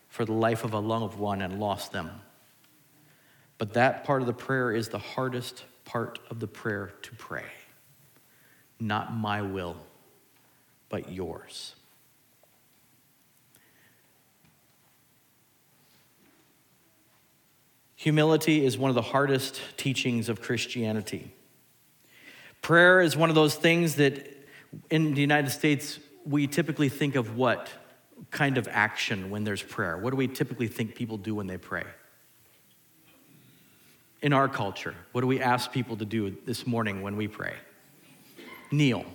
for 0.09 0.25
the 0.25 0.33
life 0.33 0.65
of 0.65 0.73
a 0.73 0.79
loved 0.79 1.19
one 1.19 1.43
and 1.43 1.61
lost 1.61 1.93
them. 1.93 2.11
But 3.59 3.75
that 3.75 4.05
part 4.05 4.23
of 4.23 4.27
the 4.27 4.33
prayer 4.33 4.73
is 4.73 4.89
the 4.89 4.99
hardest 4.99 5.65
part 5.85 6.19
of 6.31 6.41
the 6.41 6.49
prayer 6.49 6.95
to 7.03 7.15
pray. 7.17 7.45
Not 8.81 9.15
my 9.15 9.43
will, 9.43 9.77
but 10.89 11.13
yours. 11.13 11.75
Humility 18.05 18.67
is 18.67 18.77
one 18.77 18.91
of 18.91 18.95
the 18.95 19.01
hardest 19.01 19.63
teachings 19.79 20.29
of 20.29 20.43
Christianity. 20.43 21.33
Prayer 22.61 23.01
is 23.01 23.17
one 23.17 23.31
of 23.31 23.35
those 23.35 23.55
things 23.55 23.95
that 23.95 24.31
in 24.91 25.15
the 25.15 25.23
United 25.23 25.49
States, 25.49 25.99
we 26.27 26.47
typically 26.47 26.91
think 26.91 27.15
of 27.15 27.39
what 27.39 27.71
kind 28.31 28.59
of 28.59 28.69
action 28.71 29.31
when 29.31 29.45
there's 29.45 29.63
prayer? 29.63 29.97
What 29.97 30.11
do 30.11 30.19
we 30.19 30.29
typically 30.29 30.69
think 30.69 30.95
people 30.95 31.17
do 31.17 31.35
when 31.35 31.47
they 31.47 31.57
pray? 31.57 31.85
In 34.21 34.35
our 34.35 34.51
culture, 34.51 34.95
what 35.13 35.23
do 35.23 35.27
we 35.27 35.41
ask 35.41 35.73
people 35.73 35.97
to 35.97 36.05
do 36.05 36.37
this 36.45 36.67
morning 36.67 37.01
when 37.01 37.17
we 37.17 37.27
pray? 37.27 37.55
Kneel. 38.71 39.07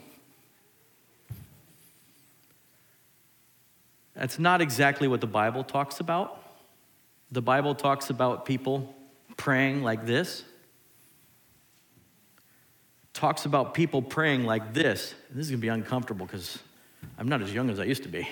That's 4.15 4.39
not 4.39 4.61
exactly 4.61 5.07
what 5.07 5.21
the 5.21 5.27
Bible 5.27 5.63
talks 5.63 5.99
about. 5.99 6.48
The 7.31 7.41
Bible 7.41 7.75
talks 7.75 8.09
about 8.09 8.45
people 8.45 8.93
praying 9.37 9.83
like 9.83 10.05
this 10.05 10.43
talks 13.19 13.43
about 13.43 13.73
people 13.73 14.01
praying 14.01 14.45
like 14.45 14.73
this. 14.73 15.13
This 15.29 15.45
is 15.45 15.51
going 15.51 15.59
to 15.59 15.61
be 15.61 15.67
uncomfortable 15.67 16.25
because 16.25 16.57
I'm 17.17 17.27
not 17.27 17.41
as 17.41 17.53
young 17.53 17.69
as 17.69 17.77
I 17.77 17.83
used 17.83 18.03
to 18.03 18.09
be. 18.09 18.29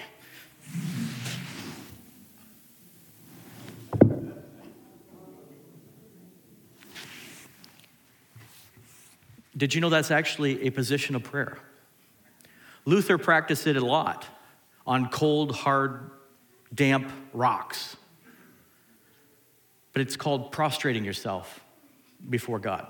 Did 9.58 9.76
you 9.76 9.82
know 9.82 9.90
that's 9.90 10.10
actually 10.10 10.68
a 10.68 10.70
position 10.70 11.16
of 11.16 11.24
prayer? 11.24 11.58
Luther 12.86 13.18
practiced 13.18 13.68
it 13.68 13.76
a 13.76 13.86
lot 13.86 14.26
on 14.86 15.10
cold, 15.10 15.54
hard, 15.54 16.12
damp 16.74 17.12
rocks. 17.34 17.98
But 19.98 20.02
it's 20.04 20.16
called 20.16 20.52
prostrating 20.52 21.04
yourself 21.04 21.60
before 22.30 22.60
God. 22.60 22.86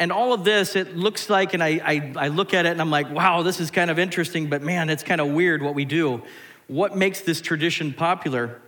And 0.00 0.10
all 0.10 0.32
of 0.32 0.42
this, 0.42 0.74
it 0.74 0.96
looks 0.96 1.30
like, 1.30 1.54
and 1.54 1.62
I, 1.62 1.80
I, 1.84 2.12
I, 2.16 2.28
look 2.30 2.52
at 2.52 2.66
it 2.66 2.70
and 2.70 2.80
I'm 2.80 2.90
like, 2.90 3.08
wow, 3.12 3.42
this 3.42 3.60
is 3.60 3.70
kind 3.70 3.92
of 3.92 4.00
interesting, 4.00 4.48
but 4.48 4.60
man, 4.60 4.90
it's 4.90 5.04
kind 5.04 5.20
of 5.20 5.28
weird 5.28 5.62
what 5.62 5.76
we 5.76 5.84
do. 5.84 6.24
What 6.66 6.96
makes 6.96 7.20
this 7.20 7.40
tradition 7.40 7.92
popular? 7.92 8.60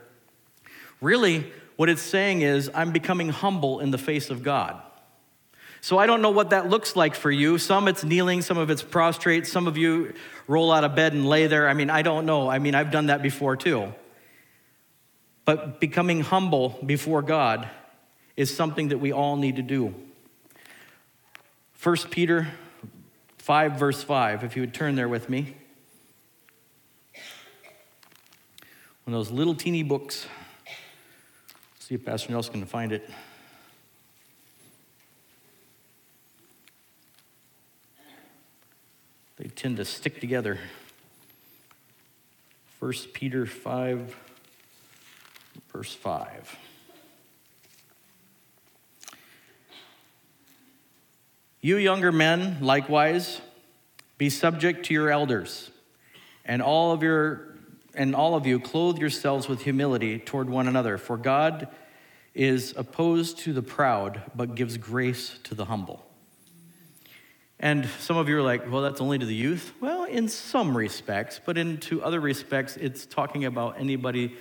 Really, 1.00 1.52
what 1.74 1.88
it's 1.88 2.00
saying 2.00 2.42
is, 2.42 2.70
I'm 2.72 2.92
becoming 2.92 3.30
humble 3.30 3.80
in 3.80 3.90
the 3.90 3.98
face 3.98 4.30
of 4.30 4.44
God. 4.44 4.80
So 5.80 5.98
I 5.98 6.06
don't 6.06 6.22
know 6.22 6.30
what 6.30 6.50
that 6.50 6.70
looks 6.70 6.94
like 6.94 7.16
for 7.16 7.32
you. 7.32 7.58
Some 7.58 7.88
it's 7.88 8.04
kneeling, 8.04 8.40
some 8.40 8.56
of 8.56 8.70
it's 8.70 8.84
prostrate, 8.84 9.48
some 9.48 9.66
of 9.66 9.76
you 9.76 10.14
roll 10.46 10.70
out 10.70 10.84
of 10.84 10.94
bed 10.94 11.12
and 11.12 11.28
lay 11.28 11.48
there. 11.48 11.68
I 11.68 11.74
mean, 11.74 11.90
I 11.90 12.02
don't 12.02 12.24
know. 12.24 12.48
I 12.48 12.60
mean, 12.60 12.76
I've 12.76 12.92
done 12.92 13.06
that 13.06 13.20
before 13.20 13.56
too. 13.56 13.92
But 15.46 15.80
becoming 15.80 16.20
humble 16.20 16.78
before 16.84 17.22
God 17.22 17.70
is 18.36 18.54
something 18.54 18.88
that 18.88 18.98
we 18.98 19.12
all 19.12 19.36
need 19.36 19.56
to 19.56 19.62
do. 19.62 19.94
1 21.82 21.96
Peter 22.10 22.48
5, 23.38 23.78
verse 23.78 24.02
5, 24.02 24.42
if 24.42 24.56
you 24.56 24.62
would 24.62 24.74
turn 24.74 24.96
there 24.96 25.08
with 25.08 25.30
me. 25.30 25.54
One 29.04 29.14
of 29.14 29.24
those 29.24 29.30
little 29.30 29.54
teeny 29.54 29.84
books. 29.84 30.26
See 31.78 31.94
if 31.94 32.04
Pastor 32.04 32.32
Nelson 32.32 32.54
can 32.54 32.66
find 32.66 32.90
it. 32.90 33.08
They 39.36 39.46
tend 39.46 39.76
to 39.76 39.84
stick 39.84 40.18
together. 40.20 40.58
1 42.80 42.92
Peter 43.12 43.46
5, 43.46 44.16
verse 45.76 45.92
5. 45.92 46.56
You 51.60 51.76
younger 51.76 52.10
men, 52.10 52.56
likewise, 52.62 53.42
be 54.16 54.30
subject 54.30 54.86
to 54.86 54.94
your 54.94 55.10
elders, 55.10 55.70
and 56.46 56.62
all 56.62 56.92
of 56.92 57.02
your 57.02 57.58
and 57.94 58.14
all 58.14 58.36
of 58.36 58.46
you 58.46 58.58
clothe 58.58 58.96
yourselves 58.96 59.48
with 59.48 59.60
humility 59.62 60.18
toward 60.18 60.48
one 60.48 60.66
another, 60.66 60.96
for 60.96 61.18
God 61.18 61.68
is 62.34 62.72
opposed 62.74 63.40
to 63.40 63.52
the 63.52 63.62
proud, 63.62 64.22
but 64.34 64.54
gives 64.54 64.78
grace 64.78 65.38
to 65.44 65.54
the 65.54 65.66
humble. 65.66 66.06
And 67.60 67.86
some 68.00 68.16
of 68.16 68.30
you 68.30 68.38
are 68.38 68.42
like, 68.42 68.70
well, 68.70 68.80
that's 68.80 69.02
only 69.02 69.18
to 69.18 69.26
the 69.26 69.34
youth. 69.34 69.74
Well, 69.82 70.04
in 70.04 70.28
some 70.28 70.74
respects, 70.74 71.38
but 71.44 71.58
in 71.58 71.76
to 71.80 72.02
other 72.02 72.20
respects, 72.20 72.78
it's 72.78 73.04
talking 73.04 73.44
about 73.44 73.78
anybody 73.78 74.36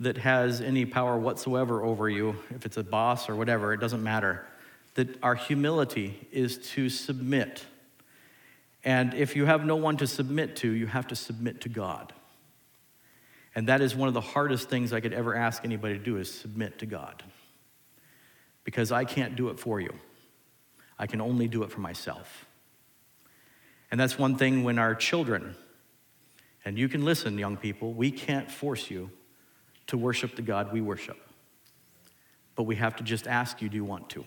that 0.00 0.18
has 0.18 0.60
any 0.60 0.86
power 0.86 1.18
whatsoever 1.18 1.82
over 1.82 2.08
you, 2.08 2.36
if 2.50 2.64
it's 2.64 2.76
a 2.76 2.84
boss 2.84 3.28
or 3.28 3.34
whatever, 3.36 3.72
it 3.72 3.80
doesn't 3.80 4.02
matter 4.02 4.46
that 4.94 5.22
our 5.22 5.36
humility 5.36 6.26
is 6.32 6.58
to 6.58 6.88
submit. 6.88 7.64
And 8.82 9.14
if 9.14 9.36
you 9.36 9.44
have 9.44 9.64
no 9.64 9.76
one 9.76 9.96
to 9.98 10.08
submit 10.08 10.56
to, 10.56 10.70
you 10.72 10.88
have 10.88 11.06
to 11.08 11.14
submit 11.14 11.60
to 11.60 11.68
God. 11.68 12.12
And 13.54 13.68
that 13.68 13.80
is 13.80 13.94
one 13.94 14.08
of 14.08 14.14
the 14.14 14.20
hardest 14.20 14.68
things 14.68 14.92
I 14.92 15.00
could 15.00 15.12
ever 15.12 15.36
ask 15.36 15.64
anybody 15.64 15.98
to 15.98 16.04
do 16.04 16.16
is 16.16 16.32
submit 16.32 16.80
to 16.80 16.86
God. 16.86 17.22
Because 18.64 18.90
I 18.90 19.04
can't 19.04 19.36
do 19.36 19.50
it 19.50 19.60
for 19.60 19.80
you. 19.80 19.94
I 20.98 21.06
can 21.06 21.20
only 21.20 21.46
do 21.46 21.62
it 21.62 21.70
for 21.70 21.80
myself. 21.80 22.46
And 23.92 24.00
that's 24.00 24.18
one 24.18 24.36
thing 24.36 24.64
when 24.64 24.80
our 24.80 24.96
children, 24.96 25.54
and 26.64 26.76
you 26.76 26.88
can 26.88 27.04
listen, 27.04 27.38
young 27.38 27.56
people, 27.56 27.92
we 27.92 28.10
can't 28.10 28.50
force 28.50 28.90
you 28.90 29.10
to 29.88 29.98
worship 29.98 30.36
the 30.36 30.42
God 30.42 30.72
we 30.72 30.80
worship. 30.80 31.18
But 32.54 32.64
we 32.64 32.76
have 32.76 32.96
to 32.96 33.04
just 33.04 33.26
ask 33.26 33.60
you, 33.60 33.68
do 33.68 33.76
you 33.76 33.84
want 33.84 34.08
to? 34.10 34.24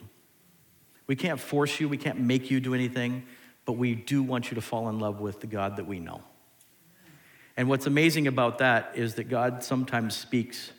We 1.07 1.15
can't 1.15 1.39
force 1.39 1.79
you, 1.79 1.89
we 1.89 1.97
can't 1.97 2.19
make 2.19 2.51
you 2.51 2.59
do 2.59 2.73
anything, 2.73 3.23
but 3.65 3.73
we 3.73 3.95
do 3.95 4.23
want 4.23 4.51
you 4.51 4.55
to 4.55 4.61
fall 4.61 4.89
in 4.89 4.99
love 4.99 5.19
with 5.19 5.39
the 5.39 5.47
God 5.47 5.77
that 5.77 5.87
we 5.87 5.99
know. 5.99 6.21
And 7.57 7.67
what's 7.67 7.85
amazing 7.85 8.27
about 8.27 8.59
that 8.59 8.93
is 8.95 9.15
that 9.15 9.25
God 9.25 9.63
sometimes 9.63 10.15
speaks 10.15 10.71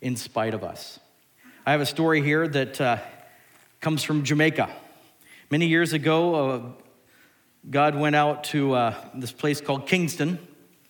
in 0.00 0.16
spite 0.16 0.54
of 0.54 0.62
us. 0.62 0.98
I 1.66 1.72
have 1.72 1.80
a 1.80 1.86
story 1.86 2.22
here 2.22 2.46
that 2.48 2.80
uh, 2.80 2.98
comes 3.80 4.02
from 4.02 4.22
Jamaica. 4.22 4.70
Many 5.50 5.66
years 5.66 5.92
ago, 5.92 6.34
uh, 6.34 6.62
God 7.68 7.94
went 7.94 8.16
out 8.16 8.44
to 8.44 8.72
uh, 8.74 8.94
this 9.14 9.32
place 9.32 9.60
called 9.60 9.86
Kingston. 9.86 10.38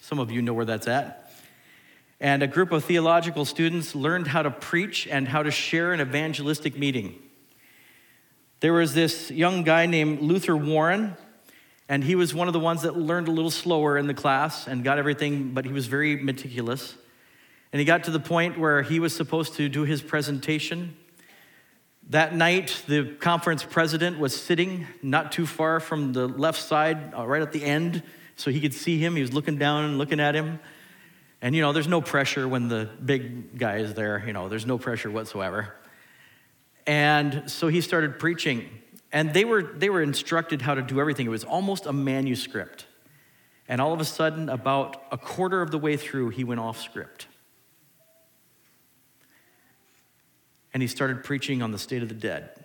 Some 0.00 0.18
of 0.18 0.31
you 0.31 0.42
know 0.42 0.55
where 0.55 0.64
that's 0.64 0.87
at. 0.87 1.21
And 2.22 2.40
a 2.40 2.46
group 2.46 2.70
of 2.70 2.85
theological 2.85 3.44
students 3.44 3.96
learned 3.96 4.28
how 4.28 4.42
to 4.42 4.50
preach 4.52 5.08
and 5.08 5.26
how 5.26 5.42
to 5.42 5.50
share 5.50 5.92
an 5.92 6.00
evangelistic 6.00 6.78
meeting. 6.78 7.20
There 8.61 8.72
was 8.72 8.94
this 8.94 9.32
young 9.32 9.64
guy 9.64 9.87
named 9.87 10.20
Luther 10.20 10.56
Warren, 10.56 11.16
and 11.88 12.04
he 12.04 12.14
was 12.14 12.32
one 12.32 12.46
of 12.46 12.52
the 12.52 12.61
ones 12.61 12.82
that 12.82 12.96
learned 12.96 13.26
a 13.26 13.32
little 13.32 13.50
slower 13.50 13.98
in 13.98 14.06
the 14.06 14.14
class 14.14 14.68
and 14.68 14.85
got 14.85 14.98
everything, 14.98 15.50
but 15.52 15.64
he 15.64 15.72
was 15.72 15.88
very 15.88 16.14
meticulous. 16.14 16.94
And 17.72 17.80
he 17.80 17.85
got 17.85 18.04
to 18.04 18.12
the 18.12 18.20
point 18.20 18.56
where 18.56 18.82
he 18.82 19.00
was 19.00 19.12
supposed 19.12 19.54
to 19.54 19.68
do 19.68 19.82
his 19.82 20.00
presentation. 20.00 20.96
That 22.11 22.37
night, 22.37 22.85
the 22.87 23.16
conference 23.18 23.64
president 23.64 24.20
was 24.20 24.40
sitting 24.40 24.87
not 25.02 25.32
too 25.32 25.44
far 25.44 25.80
from 25.80 26.12
the 26.12 26.28
left 26.28 26.62
side, 26.62 27.14
uh, 27.18 27.26
right 27.26 27.42
at 27.42 27.50
the 27.50 27.64
end, 27.64 28.04
so 28.37 28.52
he 28.52 28.61
could 28.61 28.74
see 28.74 28.98
him. 28.98 29.16
He 29.16 29.22
was 29.22 29.32
looking 29.32 29.58
down 29.58 29.87
and 29.87 29.98
looking 29.98 30.20
at 30.20 30.37
him. 30.37 30.61
And 31.42 31.57
you 31.57 31.61
know, 31.61 31.72
there's 31.72 31.88
no 31.88 32.00
pressure 32.00 32.46
when 32.46 32.68
the 32.68 32.88
big 33.05 33.59
guy 33.59 33.78
is 33.78 33.94
there, 33.94 34.22
you 34.24 34.33
know, 34.33 34.48
there's 34.48 34.64
no 34.64 34.78
pressure 34.78 35.11
whatsoever. 35.11 35.74
And 36.87 37.50
so 37.50 37.66
he 37.66 37.81
started 37.81 38.20
preaching. 38.20 38.68
And 39.12 39.35
they 39.35 39.44
were, 39.44 39.62
they 39.62 39.90
were 39.90 40.02
instructed 40.02 40.62
how 40.62 40.74
to 40.74 40.83
do 40.83 41.00
everything. 41.00 41.26
It 41.26 41.31
was 41.31 41.44
almost 41.44 41.87
a 41.87 41.92
manuscript. 41.92 42.87
And 43.68 43.81
all 43.81 43.92
of 43.92 44.00
a 44.00 44.05
sudden, 44.05 44.48
about 44.48 45.02
a 45.11 45.18
quarter 45.18 45.61
of 45.62 45.70
the 45.70 45.78
way 45.78 45.96
through, 45.96 46.31
he 46.31 46.44
went 46.44 46.61
off 46.61 46.81
script. 46.81 47.26
And 50.72 50.81
he 50.81 50.87
started 50.87 51.24
preaching 51.24 51.61
on 51.61 51.72
the 51.72 51.78
state 51.78 52.02
of 52.02 52.09
the 52.09 52.14
dead. 52.14 52.64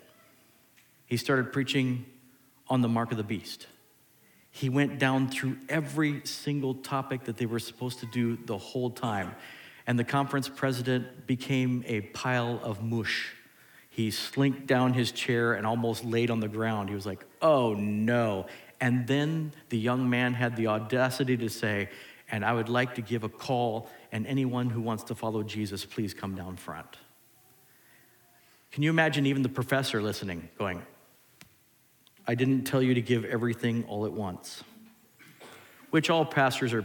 He 1.06 1.16
started 1.16 1.52
preaching 1.52 2.06
on 2.68 2.80
the 2.80 2.88
mark 2.88 3.10
of 3.10 3.16
the 3.16 3.24
beast. 3.24 3.66
He 4.50 4.68
went 4.68 4.98
down 4.98 5.28
through 5.28 5.58
every 5.68 6.22
single 6.24 6.74
topic 6.74 7.24
that 7.24 7.36
they 7.36 7.46
were 7.46 7.58
supposed 7.58 8.00
to 8.00 8.06
do 8.06 8.36
the 8.36 8.58
whole 8.58 8.90
time. 8.90 9.34
And 9.86 9.98
the 9.98 10.04
conference 10.04 10.48
president 10.48 11.26
became 11.26 11.84
a 11.86 12.00
pile 12.00 12.60
of 12.62 12.82
mush 12.82 13.34
he 13.98 14.12
slinked 14.12 14.68
down 14.68 14.92
his 14.92 15.10
chair 15.10 15.54
and 15.54 15.66
almost 15.66 16.04
laid 16.04 16.30
on 16.30 16.38
the 16.38 16.46
ground. 16.46 16.88
He 16.88 16.94
was 16.94 17.04
like, 17.04 17.24
oh 17.42 17.74
no. 17.74 18.46
And 18.80 19.08
then 19.08 19.50
the 19.70 19.76
young 19.76 20.08
man 20.08 20.34
had 20.34 20.54
the 20.54 20.68
audacity 20.68 21.36
to 21.38 21.48
say, 21.48 21.88
and 22.30 22.44
I 22.44 22.52
would 22.52 22.68
like 22.68 22.94
to 22.94 23.02
give 23.02 23.24
a 23.24 23.28
call, 23.28 23.90
and 24.12 24.24
anyone 24.28 24.70
who 24.70 24.80
wants 24.80 25.02
to 25.02 25.16
follow 25.16 25.42
Jesus, 25.42 25.84
please 25.84 26.14
come 26.14 26.36
down 26.36 26.54
front. 26.54 26.86
Can 28.70 28.84
you 28.84 28.90
imagine 28.90 29.26
even 29.26 29.42
the 29.42 29.48
professor 29.48 30.00
listening, 30.00 30.48
going, 30.56 30.80
I 32.28 32.34
didn't 32.34 32.64
tell 32.64 32.82
you 32.82 32.92
to 32.92 33.00
give 33.00 33.24
everything 33.24 33.84
all 33.88 34.04
at 34.04 34.12
once? 34.12 34.62
Which 35.88 36.10
all 36.10 36.26
pastors 36.26 36.74
are 36.74 36.84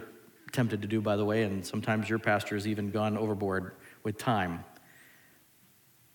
tempted 0.54 0.82
to 0.84 0.88
do, 0.88 1.02
by 1.02 1.18
the 1.18 1.26
way, 1.26 1.44
and 1.44 1.66
sometimes 1.66 2.10
your 2.10 2.18
pastor 2.18 2.56
has 2.56 2.66
even 2.66 2.92
gone 2.92 3.18
overboard 3.18 3.74
with 4.04 4.18
time. 4.18 4.64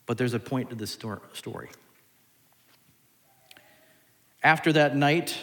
But 0.06 0.16
there's 0.16 0.32
a 0.32 0.40
point 0.40 0.70
to 0.70 0.76
this 0.76 0.96
story. 1.34 1.68
After 4.42 4.72
that 4.72 4.96
night, 4.96 5.36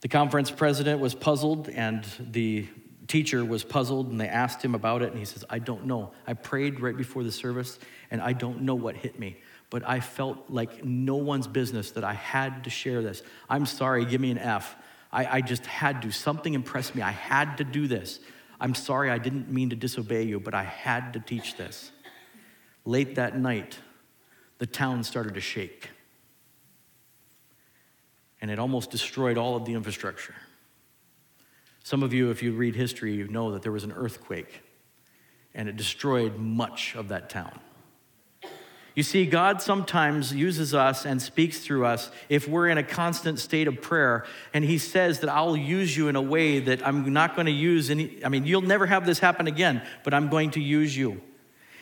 the 0.00 0.08
conference 0.08 0.50
president 0.50 1.00
was 1.00 1.14
puzzled, 1.14 1.68
and 1.68 2.04
the 2.18 2.66
teacher 3.06 3.44
was 3.44 3.62
puzzled, 3.62 4.10
and 4.10 4.20
they 4.20 4.26
asked 4.26 4.64
him 4.64 4.74
about 4.74 5.02
it, 5.02 5.10
and 5.10 5.18
he 5.20 5.24
says, 5.24 5.44
I 5.48 5.60
don't 5.60 5.86
know. 5.86 6.10
I 6.26 6.32
prayed 6.32 6.80
right 6.80 6.96
before 6.96 7.22
the 7.22 7.30
service, 7.30 7.78
and 8.10 8.20
I 8.20 8.32
don't 8.32 8.62
know 8.62 8.74
what 8.74 8.96
hit 8.96 9.20
me, 9.20 9.36
but 9.70 9.86
I 9.86 10.00
felt 10.00 10.44
like 10.48 10.84
no 10.84 11.16
one's 11.16 11.46
business 11.46 11.90
that 11.92 12.04
I 12.04 12.14
had 12.14 12.64
to 12.64 12.70
share 12.70 13.02
this. 13.02 13.22
I'm 13.48 13.66
sorry, 13.66 14.04
give 14.04 14.20
me 14.20 14.30
an 14.30 14.38
F. 14.38 14.76
I, 15.12 15.38
I 15.38 15.40
just 15.40 15.66
had 15.66 16.02
to. 16.02 16.10
Something 16.12 16.54
impressed 16.54 16.94
me. 16.94 17.02
I 17.02 17.10
had 17.10 17.58
to 17.58 17.64
do 17.64 17.86
this. 17.88 18.20
I'm 18.60 18.74
sorry, 18.74 19.10
I 19.10 19.18
didn't 19.18 19.50
mean 19.50 19.70
to 19.70 19.76
disobey 19.76 20.22
you, 20.22 20.40
but 20.40 20.54
I 20.54 20.62
had 20.62 21.12
to 21.14 21.20
teach 21.20 21.56
this. 21.56 21.90
Late 22.84 23.16
that 23.16 23.38
night, 23.38 23.78
the 24.58 24.66
town 24.66 25.04
started 25.04 25.34
to 25.34 25.40
shake. 25.40 25.90
and 28.40 28.50
it 28.50 28.58
almost 28.58 28.90
destroyed 28.90 29.38
all 29.38 29.56
of 29.56 29.64
the 29.64 29.72
infrastructure. 29.72 30.34
Some 31.82 32.02
of 32.02 32.12
you, 32.12 32.30
if 32.30 32.42
you 32.42 32.52
read 32.52 32.76
history, 32.76 33.14
you 33.14 33.28
know 33.28 33.52
that 33.52 33.62
there 33.62 33.72
was 33.72 33.84
an 33.84 33.92
earthquake 33.92 34.62
and 35.54 35.68
it 35.68 35.76
destroyed 35.76 36.36
much 36.36 36.94
of 36.94 37.08
that 37.08 37.30
town. 37.30 37.58
You 38.96 39.02
see, 39.02 39.26
God 39.26 39.60
sometimes 39.60 40.34
uses 40.34 40.72
us 40.72 41.04
and 41.04 41.20
speaks 41.20 41.58
through 41.58 41.84
us 41.84 42.10
if 42.30 42.48
we're 42.48 42.68
in 42.68 42.78
a 42.78 42.82
constant 42.82 43.38
state 43.38 43.68
of 43.68 43.82
prayer. 43.82 44.24
And 44.54 44.64
He 44.64 44.78
says 44.78 45.20
that 45.20 45.28
I'll 45.28 45.54
use 45.54 45.94
you 45.94 46.08
in 46.08 46.16
a 46.16 46.22
way 46.22 46.60
that 46.60 46.84
I'm 46.84 47.12
not 47.12 47.34
going 47.34 47.44
to 47.44 47.52
use 47.52 47.90
any, 47.90 48.24
I 48.24 48.30
mean, 48.30 48.46
you'll 48.46 48.62
never 48.62 48.86
have 48.86 49.04
this 49.04 49.18
happen 49.18 49.46
again, 49.46 49.82
but 50.02 50.14
I'm 50.14 50.30
going 50.30 50.52
to 50.52 50.60
use 50.60 50.96
you. 50.96 51.20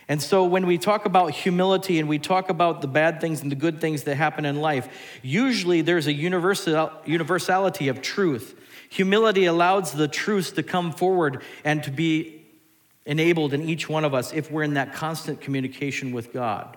And 0.09 0.21
so 0.21 0.45
when 0.45 0.67
we 0.67 0.77
talk 0.77 1.07
about 1.07 1.31
humility 1.31 2.01
and 2.01 2.09
we 2.09 2.19
talk 2.19 2.51
about 2.51 2.81
the 2.81 2.89
bad 2.89 3.21
things 3.21 3.43
and 3.43 3.51
the 3.51 3.57
good 3.57 3.81
things 3.81 4.03
that 4.03 4.17
happen 4.17 4.45
in 4.45 4.57
life, 4.57 4.89
usually 5.23 5.83
there's 5.83 6.09
a 6.09 6.13
universal, 6.13 6.91
universality 7.07 7.87
of 7.87 8.03
truth. 8.03 8.61
Humility 8.91 9.45
allows 9.45 9.93
the 9.93 10.09
truth 10.09 10.57
to 10.57 10.65
come 10.65 10.91
forward 10.91 11.43
and 11.65 11.81
to 11.85 11.93
be 11.93 12.45
enabled 13.07 13.55
in 13.55 13.63
each 13.63 13.89
one 13.89 14.05
of 14.05 14.15
us 14.15 14.33
if 14.33 14.51
we're 14.51 14.65
in 14.65 14.75
that 14.75 14.93
constant 14.93 15.41
communication 15.41 16.11
with 16.11 16.33
God. 16.33 16.77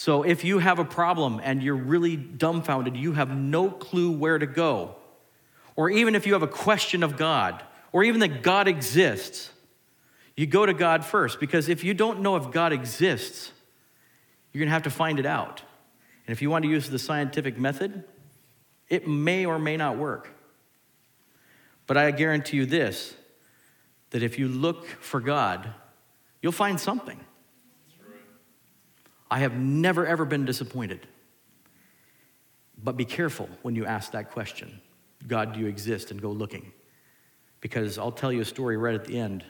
So 0.00 0.22
if 0.22 0.44
you 0.44 0.60
have 0.60 0.78
a 0.78 0.84
problem 0.86 1.42
and 1.44 1.62
you're 1.62 1.74
really 1.76 2.16
dumbfounded, 2.16 2.96
you 2.96 3.12
have 3.12 3.36
no 3.36 3.68
clue 3.68 4.10
where 4.10 4.38
to 4.38 4.46
go, 4.46 4.94
or 5.76 5.90
even 5.90 6.14
if 6.14 6.26
you 6.26 6.32
have 6.32 6.42
a 6.42 6.48
question 6.48 7.02
of 7.02 7.18
God, 7.18 7.62
or 7.92 8.02
even 8.02 8.20
that 8.20 8.42
God 8.42 8.66
exists, 8.66 9.50
you 10.38 10.46
go 10.46 10.64
to 10.64 10.72
God 10.72 11.04
first 11.04 11.38
because 11.38 11.68
if 11.68 11.84
you 11.84 11.92
don't 11.92 12.20
know 12.22 12.36
if 12.36 12.50
God 12.50 12.72
exists, 12.72 13.52
you're 14.54 14.60
going 14.60 14.68
to 14.68 14.72
have 14.72 14.84
to 14.84 14.90
find 14.90 15.18
it 15.18 15.26
out. 15.26 15.60
And 16.26 16.32
if 16.32 16.40
you 16.40 16.48
want 16.48 16.64
to 16.64 16.70
use 16.70 16.88
the 16.88 16.98
scientific 16.98 17.58
method, 17.58 18.02
it 18.88 19.06
may 19.06 19.44
or 19.44 19.58
may 19.58 19.76
not 19.76 19.98
work. 19.98 20.32
But 21.86 21.98
I 21.98 22.10
guarantee 22.10 22.56
you 22.56 22.64
this 22.64 23.14
that 24.12 24.22
if 24.22 24.38
you 24.38 24.48
look 24.48 24.86
for 24.86 25.20
God, 25.20 25.74
you'll 26.40 26.52
find 26.52 26.80
something. 26.80 27.20
I 29.30 29.40
have 29.40 29.54
never, 29.54 30.06
ever 30.06 30.24
been 30.24 30.44
disappointed. 30.44 31.06
But 32.82 32.96
be 32.96 33.04
careful 33.04 33.48
when 33.62 33.76
you 33.76 33.86
ask 33.86 34.12
that 34.12 34.30
question 34.32 34.80
God, 35.26 35.52
do 35.52 35.60
you 35.60 35.66
exist? 35.66 36.10
And 36.10 36.20
go 36.20 36.30
looking. 36.30 36.72
Because 37.60 37.98
I'll 37.98 38.12
tell 38.12 38.32
you 38.32 38.40
a 38.40 38.44
story 38.44 38.76
right 38.76 38.94
at 38.94 39.04
the 39.04 39.18
end 39.18 39.44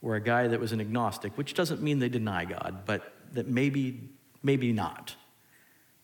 where 0.00 0.16
a 0.16 0.20
guy 0.20 0.46
that 0.46 0.60
was 0.60 0.72
an 0.72 0.80
agnostic, 0.80 1.36
which 1.38 1.54
doesn't 1.54 1.80
mean 1.82 1.98
they 1.98 2.10
deny 2.10 2.44
God, 2.44 2.82
but 2.84 3.14
that 3.32 3.48
maybe, 3.48 4.10
maybe 4.42 4.72
not, 4.72 5.14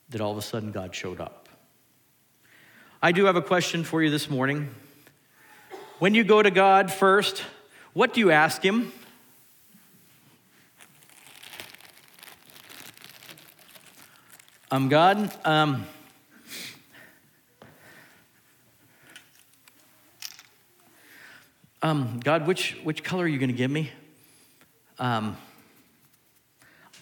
that 0.08 0.20
all 0.20 0.32
of 0.32 0.38
a 0.38 0.42
sudden 0.42 0.72
God 0.72 0.94
showed 0.94 1.20
up. 1.20 1.48
I 3.02 3.12
do 3.12 3.26
have 3.26 3.36
a 3.36 3.42
question 3.42 3.84
for 3.84 4.02
you 4.02 4.10
this 4.10 4.30
morning. 4.30 4.74
When 5.98 6.14
you 6.14 6.24
go 6.24 6.42
to 6.42 6.50
God 6.50 6.90
first, 6.90 7.44
what 7.92 8.14
do 8.14 8.20
you 8.20 8.30
ask 8.30 8.62
Him? 8.62 8.92
Um, 14.72 14.88
God, 14.88 15.30
um, 15.44 15.84
um, 21.82 22.20
God, 22.24 22.46
which, 22.46 22.78
which 22.82 23.04
color 23.04 23.24
are 23.24 23.28
you 23.28 23.38
going 23.38 23.50
to 23.50 23.54
give 23.54 23.70
me? 23.70 23.90
Um, 24.98 25.36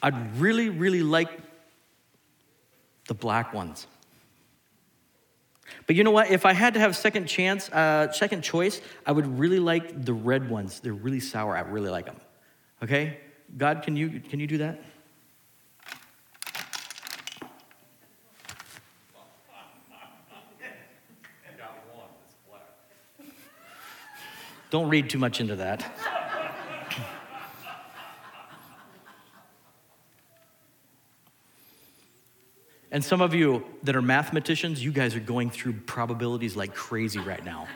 I'd 0.02 0.37
really, 0.40 0.68
really 0.68 1.04
like 1.04 1.30
the 3.06 3.14
black 3.14 3.54
ones. 3.54 3.87
But 5.87 5.94
you 5.94 6.02
know 6.02 6.11
what? 6.11 6.28
If 6.28 6.44
I 6.44 6.54
had 6.54 6.74
to 6.74 6.80
have 6.80 6.96
second 6.96 7.26
chance, 7.26 7.68
uh, 7.70 8.11
second 8.11 8.42
choice, 8.42 8.80
I 9.06 9.12
would 9.12 9.38
really 9.38 9.61
like 9.61 10.04
the 10.04 10.12
red 10.12 10.50
ones. 10.50 10.80
They're 10.80 10.92
really 10.92 11.20
sour. 11.20 11.56
I 11.56 11.61
really 11.61 11.90
like 11.90 12.06
them. 12.06 12.20
Okay, 12.83 13.18
God, 13.56 13.85
can 13.85 13.94
you 13.94 14.18
can 14.18 14.40
you 14.40 14.48
do 14.48 14.59
that? 14.59 14.83
Don't 24.70 24.88
read 24.88 25.11
too 25.11 25.18
much 25.18 25.40
into 25.40 25.56
that. 25.56 25.85
and 32.92 33.04
some 33.04 33.20
of 33.20 33.35
you 33.35 33.64
that 33.83 33.96
are 33.96 34.02
mathematicians, 34.02 34.85
you 34.85 34.92
guys 34.92 35.16
are 35.16 35.20
going 35.20 35.50
through 35.50 35.72
probabilities 35.72 36.56
like 36.56 36.72
crazy 36.74 37.18
right 37.18 37.44
now. 37.44 37.66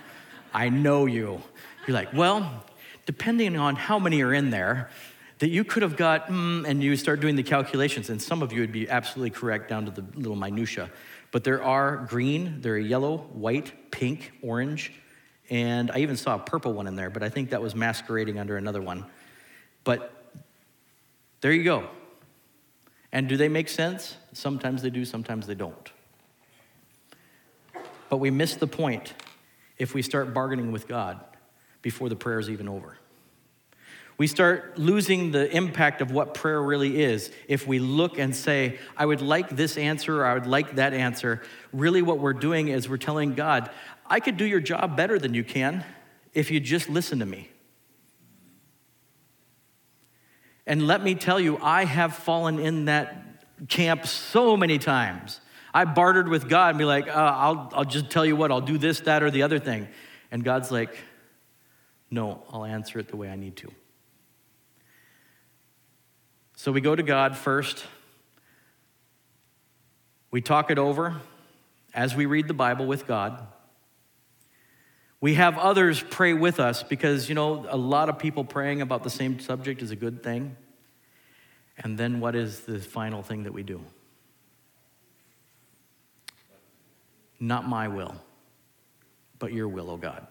I 0.52 0.68
know 0.68 1.06
you. 1.06 1.42
You're 1.86 1.94
like, 1.96 2.12
well, 2.12 2.64
depending 3.06 3.56
on 3.56 3.74
how 3.74 3.98
many 3.98 4.22
are 4.22 4.32
in 4.32 4.50
there, 4.50 4.88
that 5.40 5.48
you 5.48 5.64
could 5.64 5.82
have 5.82 5.96
got, 5.96 6.28
mm, 6.28 6.64
and 6.64 6.80
you 6.80 6.96
start 6.96 7.18
doing 7.18 7.34
the 7.34 7.42
calculations, 7.42 8.08
and 8.08 8.22
some 8.22 8.40
of 8.40 8.52
you 8.52 8.60
would 8.60 8.70
be 8.70 8.88
absolutely 8.88 9.30
correct 9.30 9.68
down 9.68 9.84
to 9.84 9.90
the 9.90 10.04
little 10.14 10.36
minutia. 10.36 10.90
But 11.32 11.42
there 11.42 11.60
are 11.60 12.06
green, 12.08 12.60
there 12.60 12.74
are 12.74 12.78
yellow, 12.78 13.18
white, 13.32 13.90
pink, 13.90 14.30
orange, 14.42 14.92
and 15.50 15.90
I 15.90 15.98
even 15.98 16.16
saw 16.16 16.36
a 16.36 16.38
purple 16.38 16.72
one 16.72 16.86
in 16.86 16.96
there, 16.96 17.10
but 17.10 17.22
I 17.22 17.28
think 17.28 17.50
that 17.50 17.60
was 17.60 17.74
masquerading 17.74 18.38
under 18.38 18.56
another 18.56 18.80
one. 18.80 19.06
But 19.84 20.12
there 21.40 21.52
you 21.52 21.64
go. 21.64 21.88
And 23.12 23.28
do 23.28 23.36
they 23.36 23.48
make 23.48 23.68
sense? 23.68 24.16
Sometimes 24.32 24.82
they 24.82 24.90
do, 24.90 25.04
sometimes 25.04 25.46
they 25.46 25.54
don't. 25.54 25.92
But 28.08 28.16
we 28.18 28.30
miss 28.30 28.56
the 28.56 28.66
point 28.66 29.14
if 29.78 29.94
we 29.94 30.02
start 30.02 30.32
bargaining 30.32 30.72
with 30.72 30.88
God 30.88 31.20
before 31.82 32.08
the 32.08 32.16
prayer 32.16 32.38
is 32.38 32.48
even 32.48 32.68
over. 32.68 32.96
We 34.16 34.28
start 34.28 34.78
losing 34.78 35.32
the 35.32 35.50
impact 35.54 36.00
of 36.00 36.12
what 36.12 36.34
prayer 36.34 36.62
really 36.62 37.02
is 37.02 37.32
if 37.48 37.66
we 37.66 37.80
look 37.80 38.16
and 38.18 38.34
say, 38.34 38.78
I 38.96 39.04
would 39.04 39.20
like 39.20 39.50
this 39.50 39.76
answer 39.76 40.20
or 40.20 40.26
I 40.26 40.34
would 40.34 40.46
like 40.46 40.76
that 40.76 40.94
answer. 40.94 41.42
Really, 41.72 42.00
what 42.00 42.20
we're 42.20 42.32
doing 42.32 42.68
is 42.68 42.88
we're 42.88 42.96
telling 42.96 43.34
God, 43.34 43.70
I 44.06 44.20
could 44.20 44.36
do 44.36 44.44
your 44.44 44.60
job 44.60 44.96
better 44.96 45.18
than 45.18 45.34
you 45.34 45.44
can 45.44 45.84
if 46.32 46.50
you 46.50 46.60
just 46.60 46.88
listen 46.88 47.20
to 47.20 47.26
me. 47.26 47.48
And 50.66 50.86
let 50.86 51.02
me 51.02 51.14
tell 51.14 51.38
you, 51.38 51.58
I 51.60 51.84
have 51.84 52.14
fallen 52.14 52.58
in 52.58 52.86
that 52.86 53.24
camp 53.68 54.06
so 54.06 54.56
many 54.56 54.78
times. 54.78 55.40
I 55.72 55.84
bartered 55.84 56.28
with 56.28 56.48
God 56.48 56.70
and 56.70 56.78
be 56.78 56.84
like, 56.84 57.08
uh, 57.08 57.12
I'll, 57.12 57.70
I'll 57.74 57.84
just 57.84 58.10
tell 58.10 58.24
you 58.24 58.36
what, 58.36 58.50
I'll 58.50 58.60
do 58.60 58.78
this, 58.78 59.00
that, 59.00 59.22
or 59.22 59.30
the 59.30 59.42
other 59.42 59.58
thing. 59.58 59.88
And 60.30 60.44
God's 60.44 60.70
like, 60.70 60.96
no, 62.10 62.42
I'll 62.50 62.64
answer 62.64 62.98
it 62.98 63.08
the 63.08 63.16
way 63.16 63.28
I 63.28 63.36
need 63.36 63.56
to. 63.56 63.72
So 66.56 66.72
we 66.72 66.80
go 66.80 66.94
to 66.94 67.02
God 67.02 67.36
first. 67.36 67.84
We 70.30 70.40
talk 70.40 70.70
it 70.70 70.78
over 70.78 71.20
as 71.92 72.14
we 72.14 72.26
read 72.26 72.48
the 72.48 72.54
Bible 72.54 72.86
with 72.86 73.06
God. 73.06 73.46
We 75.24 75.36
have 75.36 75.56
others 75.56 76.04
pray 76.10 76.34
with 76.34 76.60
us 76.60 76.82
because, 76.82 77.30
you 77.30 77.34
know, 77.34 77.64
a 77.70 77.78
lot 77.78 78.10
of 78.10 78.18
people 78.18 78.44
praying 78.44 78.82
about 78.82 79.04
the 79.04 79.08
same 79.08 79.40
subject 79.40 79.80
is 79.80 79.90
a 79.90 79.96
good 79.96 80.22
thing. 80.22 80.54
And 81.78 81.96
then 81.96 82.20
what 82.20 82.36
is 82.36 82.60
the 82.60 82.78
final 82.78 83.22
thing 83.22 83.44
that 83.44 83.54
we 83.54 83.62
do? 83.62 83.80
Not 87.40 87.66
my 87.66 87.88
will, 87.88 88.14
but 89.38 89.50
your 89.50 89.66
will, 89.66 89.88
O 89.88 89.94
oh 89.94 89.96
God. 89.96 90.26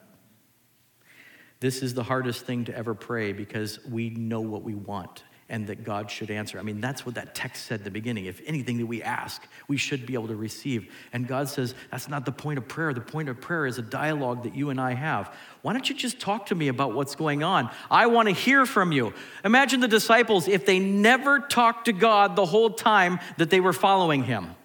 This 1.60 1.82
is 1.82 1.96
the 1.96 2.04
hardest 2.04 2.46
thing 2.46 2.66
to 2.66 2.78
ever 2.78 2.94
pray 2.94 3.34
because 3.34 3.84
we 3.86 4.12
know 4.12 4.42
what 4.42 4.62
we 4.62 4.76
want 4.76 5.24
and 5.54 5.68
that 5.68 5.84
God 5.84 6.10
should 6.10 6.32
answer. 6.32 6.58
I 6.58 6.64
mean, 6.64 6.82
that's 6.82 7.06
what 7.06 7.14
that 7.14 7.36
text 7.36 7.68
said 7.68 7.82
at 7.82 7.84
the 7.84 7.92
beginning. 7.92 8.26
If 8.26 8.42
anything 8.48 8.80
that 8.80 8.88
we 8.88 9.04
ask, 9.04 9.40
we 9.68 9.78
should 9.78 10.04
be 10.08 10.16
able 10.16 10.30
to 10.30 10.36
receive. 10.36 10.92
And 11.14 11.28
God 11.28 11.48
says, 11.48 11.76
that's 11.92 12.10
not 12.10 12.26
the 12.26 12.32
point 12.32 12.58
of 12.58 12.68
prayer. 12.68 12.92
The 12.92 13.02
point 13.02 13.30
of 13.30 13.40
prayer 13.40 13.68
is 13.68 13.78
a 13.78 13.84
dialogue 13.84 14.42
that 14.44 14.56
you 14.56 14.72
and 14.72 14.82
I 14.82 14.96
have. 14.96 15.32
Why 15.62 15.74
don't 15.74 15.88
you 15.88 15.94
just 15.94 16.20
talk 16.20 16.48
to 16.48 16.56
me 16.56 16.70
about 16.70 16.96
what's 16.96 17.14
going 17.14 17.44
on? 17.44 17.70
I 17.92 18.08
want 18.08 18.30
to 18.30 18.34
hear 18.34 18.66
from 18.66 18.92
you. 18.92 19.14
Imagine 19.46 19.80
the 19.80 19.88
disciples 19.88 20.48
if 20.48 20.66
they 20.66 20.80
never 20.80 21.40
talked 21.40 21.86
to 21.86 21.94
God 21.94 22.36
the 22.36 22.48
whole 22.48 22.72
time 22.72 23.20
that 23.38 23.52
they 23.52 23.60
were 23.60 23.74
following 23.74 24.24
him. 24.24 24.56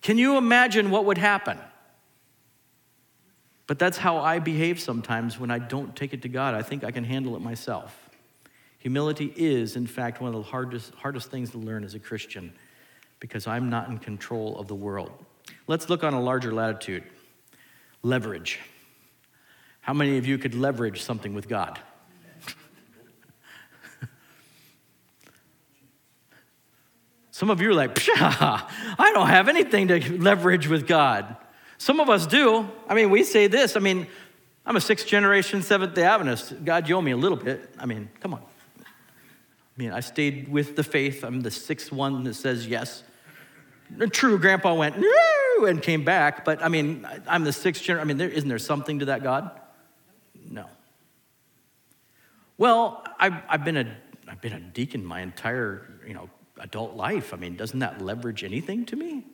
Can 0.00 0.18
you 0.18 0.38
imagine 0.38 0.90
what 0.90 1.04
would 1.04 1.18
happen? 1.18 1.56
But 3.68 3.78
that's 3.78 3.98
how 3.98 4.18
I 4.18 4.40
behave 4.40 4.80
sometimes 4.80 5.38
when 5.38 5.52
I 5.52 5.60
don't 5.60 5.94
take 5.94 6.12
it 6.12 6.22
to 6.22 6.28
God. 6.28 6.54
I 6.54 6.62
think 6.62 6.82
I 6.82 6.90
can 6.90 7.04
handle 7.04 7.36
it 7.36 7.42
myself. 7.42 8.07
Humility 8.78 9.32
is, 9.36 9.76
in 9.76 9.86
fact, 9.86 10.20
one 10.20 10.34
of 10.34 10.36
the 10.36 10.50
hardest, 10.50 10.94
hardest 10.94 11.30
things 11.30 11.50
to 11.50 11.58
learn 11.58 11.84
as 11.84 11.94
a 11.94 11.98
Christian 11.98 12.52
because 13.20 13.46
I'm 13.46 13.68
not 13.70 13.88
in 13.88 13.98
control 13.98 14.58
of 14.58 14.68
the 14.68 14.74
world. 14.74 15.10
Let's 15.66 15.88
look 15.88 16.04
on 16.04 16.14
a 16.14 16.20
larger 16.20 16.52
latitude 16.52 17.02
leverage. 18.02 18.60
How 19.80 19.92
many 19.92 20.18
of 20.18 20.26
you 20.26 20.38
could 20.38 20.54
leverage 20.54 21.02
something 21.02 21.34
with 21.34 21.48
God? 21.48 21.78
Some 27.30 27.50
of 27.50 27.60
you 27.60 27.70
are 27.70 27.74
like, 27.74 27.94
Pshaw, 27.94 28.68
I 28.98 29.12
don't 29.12 29.28
have 29.28 29.48
anything 29.48 29.86
to 29.88 30.18
leverage 30.18 30.66
with 30.66 30.88
God. 30.88 31.36
Some 31.78 32.00
of 32.00 32.10
us 32.10 32.26
do. 32.26 32.68
I 32.88 32.94
mean, 32.94 33.10
we 33.10 33.22
say 33.22 33.46
this. 33.46 33.76
I 33.76 33.80
mean, 33.80 34.08
I'm 34.66 34.74
a 34.74 34.80
sixth 34.80 35.06
generation 35.06 35.62
Seventh 35.62 35.94
day 35.94 36.02
Adventist. 36.02 36.64
God, 36.64 36.88
you 36.88 36.96
owe 36.96 37.00
me 37.00 37.12
a 37.12 37.16
little 37.16 37.38
bit. 37.38 37.70
I 37.78 37.86
mean, 37.86 38.10
come 38.18 38.34
on. 38.34 38.42
I 39.78 39.82
mean, 39.82 39.92
I 39.92 40.00
stayed 40.00 40.48
with 40.48 40.74
the 40.74 40.82
faith. 40.82 41.22
I'm 41.22 41.40
the 41.40 41.52
sixth 41.52 41.92
one 41.92 42.24
that 42.24 42.34
says 42.34 42.66
yes. 42.66 43.04
True, 44.10 44.36
Grandpa 44.36 44.74
went, 44.74 44.96
and 45.60 45.80
came 45.80 46.04
back. 46.04 46.44
But 46.44 46.64
I 46.64 46.68
mean, 46.68 47.06
I'm 47.28 47.44
the 47.44 47.52
sixth 47.52 47.84
generation. 47.84 48.04
I 48.04 48.08
mean, 48.08 48.16
there, 48.18 48.28
isn't 48.28 48.48
there 48.48 48.58
something 48.58 48.98
to 48.98 49.04
that 49.04 49.22
God? 49.22 49.52
No. 50.50 50.66
Well, 52.56 53.04
I've, 53.20 53.34
I've, 53.48 53.64
been 53.64 53.76
a, 53.76 53.96
I've 54.26 54.40
been 54.40 54.52
a 54.52 54.58
deacon 54.58 55.04
my 55.04 55.20
entire, 55.20 55.88
you 56.04 56.12
know, 56.12 56.28
adult 56.58 56.96
life. 56.96 57.32
I 57.32 57.36
mean, 57.36 57.54
doesn't 57.54 57.78
that 57.78 58.02
leverage 58.02 58.42
anything 58.42 58.84
to 58.86 58.96
me? 58.96 59.26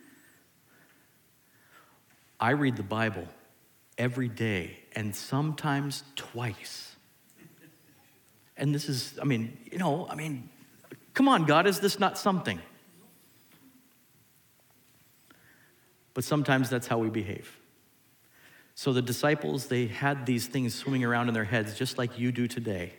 I 2.39 2.51
read 2.51 2.77
the 2.77 2.83
Bible 2.83 3.27
every 3.97 4.29
day 4.29 4.81
and 4.95 5.17
sometimes 5.17 6.05
twice. 6.17 6.84
And 8.57 8.75
this 8.75 8.89
is, 8.89 9.19
I 9.21 9.25
mean, 9.25 9.57
you 9.71 9.79
know, 9.79 10.07
I 10.09 10.15
mean, 10.15 10.49
come 11.13 11.29
on, 11.29 11.45
God, 11.45 11.67
is 11.67 11.81
this 11.81 11.99
not 11.99 12.19
something? 12.19 12.61
But 16.15 16.25
sometimes 16.25 16.71
that's 16.71 16.87
how 16.87 16.99
we 16.99 17.11
behave. 17.11 17.59
So 18.77 18.93
the 18.93 19.03
disciples, 19.03 19.67
they 19.67 19.87
had 19.87 20.27
these 20.27 20.47
things 20.47 20.75
swimming 20.75 21.05
around 21.05 21.29
in 21.29 21.35
their 21.35 21.45
heads 21.45 21.77
just 21.77 21.99
like 21.99 22.19
you 22.19 22.33
do 22.33 22.47
today. 22.47 22.93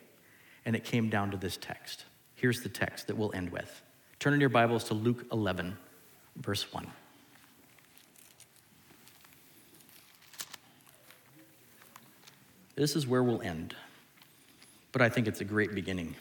And 0.65 0.75
it 0.75 0.83
came 0.83 1.09
down 1.09 1.31
to 1.31 1.37
this 1.37 1.57
text. 1.57 2.05
Here's 2.35 2.61
the 2.61 2.69
text 2.69 3.07
that 3.07 3.15
we'll 3.15 3.33
end 3.33 3.51
with. 3.51 3.81
Turn 4.19 4.33
in 4.33 4.39
your 4.39 4.49
Bibles 4.49 4.85
to 4.85 4.93
Luke 4.93 5.25
11, 5.31 5.77
verse 6.37 6.73
1. 6.73 6.87
This 12.75 12.95
is 12.95 13.07
where 13.07 13.23
we'll 13.23 13.41
end, 13.41 13.73
but 14.95 15.01
I 15.01 15.09
think 15.09 15.27
it's 15.27 15.41
a 15.41 15.43
great 15.43 15.75
beginning. 15.75 16.15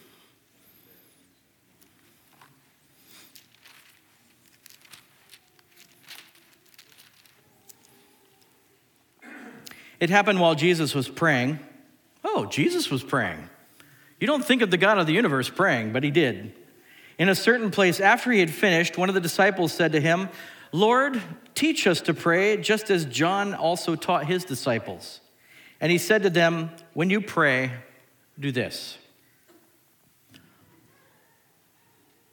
It 10.01 10.09
happened 10.09 10.41
while 10.41 10.55
Jesus 10.55 10.93
was 10.93 11.07
praying. 11.07 11.59
Oh, 12.25 12.47
Jesus 12.47 12.91
was 12.91 13.01
praying. 13.01 13.47
You 14.19 14.27
don't 14.27 14.43
think 14.43 14.61
of 14.61 14.71
the 14.71 14.77
God 14.77 14.97
of 14.97 15.07
the 15.07 15.13
universe 15.13 15.49
praying, 15.49 15.93
but 15.93 16.03
he 16.03 16.11
did. 16.11 16.51
In 17.17 17.29
a 17.29 17.35
certain 17.35 17.71
place, 17.71 18.01
after 18.01 18.29
he 18.29 18.41
had 18.41 18.51
finished, 18.51 18.97
one 18.97 19.07
of 19.07 19.15
the 19.15 19.21
disciples 19.21 19.71
said 19.71 19.93
to 19.93 20.01
him, 20.01 20.27
Lord, 20.73 21.21
teach 21.53 21.87
us 21.87 22.01
to 22.01 22.13
pray, 22.13 22.57
just 22.57 22.91
as 22.91 23.05
John 23.05 23.53
also 23.53 23.95
taught 23.95 24.25
his 24.25 24.43
disciples. 24.43 25.21
And 25.79 25.93
he 25.93 25.97
said 25.97 26.23
to 26.23 26.29
them, 26.29 26.71
When 26.93 27.09
you 27.09 27.21
pray, 27.21 27.71
do 28.39 28.51
this 28.51 28.97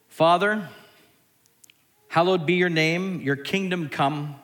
Father, 0.09 0.69
hallowed 2.09 2.45
be 2.45 2.55
your 2.55 2.69
name, 2.69 3.23
your 3.23 3.35
kingdom 3.35 3.88
come. 3.88 4.37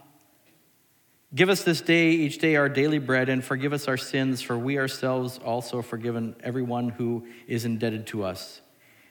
Give 1.35 1.51
us 1.51 1.63
this 1.63 1.83
day, 1.83 2.09
each 2.13 2.39
day, 2.39 2.57
our 2.57 2.71
daily 2.71 2.99
bread, 2.99 3.29
and 3.29 3.45
forgive 3.45 3.75
us 3.75 3.87
our 3.87 3.99
sins, 3.99 4.41
for 4.41 4.57
we 4.57 4.79
ourselves 4.79 5.39
also 5.45 5.83
forgiven 5.83 6.35
everyone 6.43 6.89
who 6.89 7.27
is 7.47 7.67
indebted 7.67 8.07
to 8.09 8.25
us. 8.25 8.63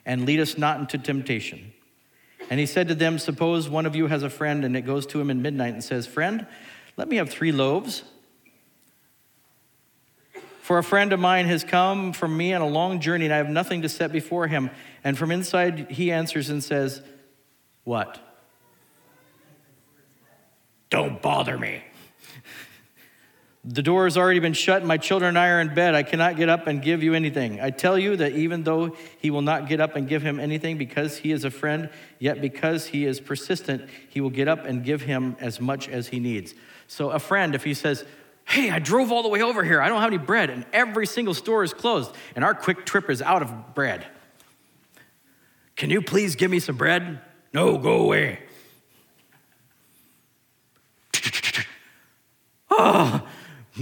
And 0.04 0.26
lead 0.26 0.40
us 0.40 0.58
not 0.58 0.80
into 0.80 0.98
temptation. 0.98 1.74
And 2.50 2.60
he 2.60 2.66
said 2.66 2.88
to 2.88 2.96
them, 2.96 3.20
Suppose 3.20 3.70
one 3.70 3.86
of 3.86 3.96
you 3.96 4.08
has 4.08 4.24
a 4.24 4.30
friend, 4.30 4.66
and 4.66 4.76
it 4.76 4.82
goes 4.82 5.06
to 5.08 5.22
him 5.22 5.30
in 5.30 5.44
midnight 5.44 5.74
and 5.74 5.84
says, 5.84 6.08
Friend, 6.08 6.48
let 6.96 7.08
me 7.08 7.18
have 7.18 7.30
three 7.30 7.52
loaves 7.52 8.04
for 10.68 10.78
a 10.78 10.84
friend 10.84 11.14
of 11.14 11.20
mine 11.22 11.46
has 11.46 11.64
come 11.64 12.12
from 12.12 12.36
me 12.36 12.54
on 12.54 12.62
a 12.62 12.68
long 12.68 13.00
journey, 13.00 13.24
and 13.24 13.34
I 13.34 13.38
have 13.38 13.48
nothing 13.48 13.84
to 13.84 13.88
set 13.88 14.12
before 14.12 14.48
him. 14.48 14.70
And 15.02 15.18
from 15.18 15.32
inside, 15.32 15.90
he 15.90 16.12
answers 16.12 16.50
and 16.50 16.62
says, 16.62 17.02
What? 17.86 18.20
Don't 20.90 21.22
bother 21.22 21.58
me. 21.58 21.84
The 23.64 23.82
door 23.82 24.04
has 24.04 24.18
already 24.18 24.40
been 24.40 24.52
shut, 24.52 24.80
and 24.80 24.90
my 24.90 24.98
children 24.98 25.30
and 25.30 25.40
I 25.40 25.48
are 25.52 25.62
in 25.62 25.74
bed. 25.74 25.96
I 25.96 26.04
cannot 26.04 26.36
get 26.36 26.50
up 26.50 26.68
and 26.68 26.82
give 26.82 27.02
you 27.02 27.14
anything. 27.14 27.62
I 27.62 27.70
tell 27.70 27.98
you 27.98 28.18
that 28.18 28.34
even 28.34 28.64
though 28.64 28.94
he 29.20 29.32
will 29.32 29.42
not 29.42 29.70
get 29.70 29.80
up 29.80 29.96
and 29.96 30.06
give 30.06 30.22
him 30.22 30.38
anything 30.38 30.78
because 30.78 31.16
he 31.16 31.32
is 31.32 31.46
a 31.46 31.52
friend, 31.52 31.90
yet 32.20 32.42
because 32.42 32.88
he 32.88 33.06
is 33.06 33.22
persistent, 33.22 33.90
he 34.10 34.20
will 34.20 34.30
get 34.30 34.50
up 34.50 34.66
and 34.66 34.84
give 34.84 35.04
him 35.04 35.38
as 35.40 35.62
much 35.62 35.88
as 35.88 36.10
he 36.10 36.20
needs. 36.20 36.54
So, 36.88 37.12
a 37.12 37.20
friend, 37.20 37.56
if 37.56 37.64
he 37.64 37.74
says, 37.74 38.04
Hey, 38.48 38.72
I 38.72 38.80
drove 38.80 39.12
all 39.12 39.24
the 39.24 39.30
way 39.30 39.42
over 39.42 39.62
here. 39.62 39.82
I 39.82 39.90
don't 39.90 40.00
have 40.00 40.08
any 40.08 40.18
bread, 40.18 40.50
and 40.50 40.66
every 40.72 41.06
single 41.06 41.34
store 41.34 41.66
is 41.66 41.74
closed, 41.74 42.16
and 42.34 42.46
our 42.46 42.56
QuikTrip 42.56 43.10
is 43.10 43.22
out 43.22 43.42
of 43.42 43.76
bread. 43.76 44.08
Can 45.76 45.90
you 45.90 46.02
please 46.02 46.38
give 46.38 46.50
me 46.50 46.60
some 46.60 46.78
bread? 46.78 47.20
No, 47.54 47.78
go 47.78 48.02
away. 48.02 48.40
Oh, 52.80 53.28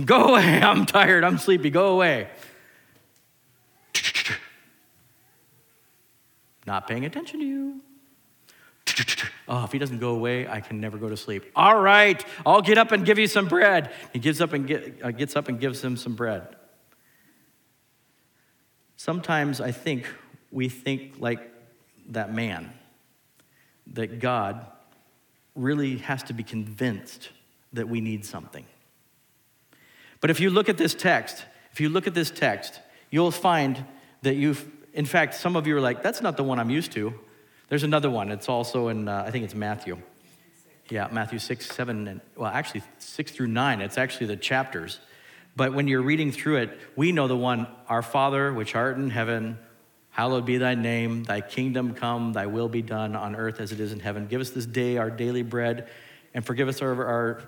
go 0.06 0.30
away. 0.30 0.62
I'm 0.62 0.86
tired. 0.86 1.25
I'm 1.25 1.38
sleepy. 1.38 1.69
Go 1.69 1.88
away. 1.88 2.30
Not 6.65 6.88
paying 6.88 7.04
attention 7.04 7.41
to 7.41 7.45
you. 7.45 7.82
Oh, 9.47 9.63
if 9.63 9.71
he 9.71 9.77
doesn't 9.77 9.99
go 9.99 10.10
away, 10.10 10.47
I 10.47 10.60
can 10.60 10.79
never 10.79 10.97
go 10.97 11.10
to 11.10 11.17
sleep. 11.17 11.45
All 11.55 11.79
right, 11.79 12.23
I'll 12.45 12.62
get 12.62 12.77
up 12.77 12.91
and 12.91 13.05
give 13.05 13.19
you 13.19 13.27
some 13.27 13.47
bread. 13.47 13.91
He 14.13 14.19
gives 14.19 14.41
up 14.41 14.53
and 14.53 14.65
get, 14.65 14.99
uh, 15.03 15.12
gets 15.12 15.36
up 15.36 15.47
and 15.47 15.60
gives 15.60 15.84
him 15.84 15.97
some 15.97 16.15
bread. 16.15 16.55
Sometimes 18.95 19.62
I 19.62 19.71
think 19.71 20.08
we 20.51 20.69
think 20.69 21.15
like 21.19 21.51
that 22.10 22.34
man, 22.34 22.71
that 23.93 24.19
God 24.19 24.65
really 25.55 25.97
has 25.97 26.23
to 26.23 26.34
be 26.34 26.43
convinced 26.43 27.29
that 27.73 27.88
we 27.88 28.01
need 28.01 28.25
something. 28.25 28.65
But 30.21 30.29
if 30.31 30.39
you 30.39 30.49
look 30.49 30.69
at 30.69 30.77
this 30.77 30.95
text, 30.95 31.45
if 31.71 31.79
you 31.79 31.89
look 31.89 32.08
at 32.08 32.13
this 32.13 32.31
text, 32.31 32.79
you'll 33.12 33.31
find 33.31 33.86
that 34.21 34.36
you've, 34.36 34.65
in 34.93 35.05
fact, 35.05 35.36
some 35.36 35.55
of 35.55 35.67
you 35.67 35.77
are 35.77 35.81
like, 35.81 36.01
that's 36.01 36.21
not 36.21 36.38
the 36.38 36.43
one 36.43 36.58
I'm 36.58 36.69
used 36.69 36.91
to. 36.93 37.13
There's 37.69 37.84
another 37.84 38.10
one. 38.10 38.32
It's 38.32 38.47
also 38.47 38.89
in, 38.89 39.08
uh, 39.08 39.23
I 39.25 39.32
think 39.32 39.45
it's 39.45 39.56
Matthew. 39.56 39.97
Yeah, 40.89 41.08
Matthew 41.12 41.39
6, 41.39 41.65
7, 41.65 42.08
and 42.08 42.21
well, 42.36 42.51
actually 42.51 42.84
6 42.99 43.32
through 43.32 43.47
9. 43.47 43.82
It's 43.82 43.97
actually 43.97 44.28
the 44.28 44.38
chapters. 44.38 44.99
But 45.56 45.73
when 45.73 45.88
you're 45.88 46.01
reading 46.01 46.32
through 46.32 46.58
it, 46.58 46.80
we 46.95 47.12
know 47.12 47.28
the 47.28 47.36
one, 47.36 47.67
Our 47.88 48.04
Father, 48.04 48.54
which 48.54 48.75
art 48.75 48.97
in 48.97 49.10
heaven, 49.10 49.58
hallowed 50.12 50.45
be 50.45 50.58
thy 50.58 50.75
name, 50.75 51.23
thy 51.23 51.41
kingdom 51.41 51.95
come, 51.95 52.34
thy 52.34 52.45
will 52.45 52.69
be 52.69 52.84
done 52.84 53.15
on 53.15 53.36
earth 53.36 53.60
as 53.60 53.71
it 53.71 53.80
is 53.80 53.93
in 53.93 53.99
heaven. 53.99 54.28
Give 54.28 54.41
us 54.41 54.51
this 54.51 54.65
day 54.65 54.97
our 54.97 55.10
daily 55.10 55.41
bread, 55.41 55.89
and 56.36 56.45
forgive 56.45 56.67
us 56.67 56.82
our, 56.82 57.06
our 57.06 57.41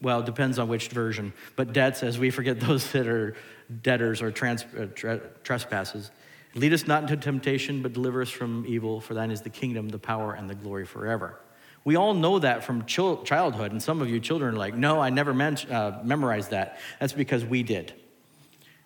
well, 0.00 0.20
it 0.20 0.26
depends 0.26 0.58
on 0.58 0.66
which 0.66 0.88
version, 0.88 1.32
but 1.54 1.72
debts 1.72 2.02
as 2.02 2.18
we 2.18 2.30
forget 2.30 2.58
those 2.58 2.90
that 2.92 3.06
are 3.06 3.36
debtors 3.82 4.20
or 4.20 4.32
trans, 4.32 4.64
uh, 4.76 4.86
tra- 4.94 5.20
trespasses 5.44 6.10
Lead 6.54 6.72
us 6.72 6.86
not 6.86 7.02
into 7.02 7.16
temptation, 7.16 7.82
but 7.82 7.92
deliver 7.92 8.20
us 8.20 8.30
from 8.30 8.64
evil, 8.66 9.00
for 9.00 9.14
thine 9.14 9.30
is 9.30 9.40
the 9.40 9.50
kingdom, 9.50 9.88
the 9.88 9.98
power, 9.98 10.34
and 10.34 10.50
the 10.50 10.54
glory 10.54 10.84
forever. 10.84 11.40
We 11.84 11.96
all 11.96 12.14
know 12.14 12.38
that 12.38 12.62
from 12.62 12.84
childhood, 12.84 13.72
and 13.72 13.82
some 13.82 14.02
of 14.02 14.08
you 14.08 14.20
children 14.20 14.54
are 14.54 14.58
like, 14.58 14.74
no, 14.74 15.00
I 15.00 15.10
never 15.10 15.32
uh, 15.32 15.98
memorized 16.04 16.50
that. 16.50 16.78
That's 17.00 17.12
because 17.12 17.44
we 17.44 17.62
did. 17.62 17.94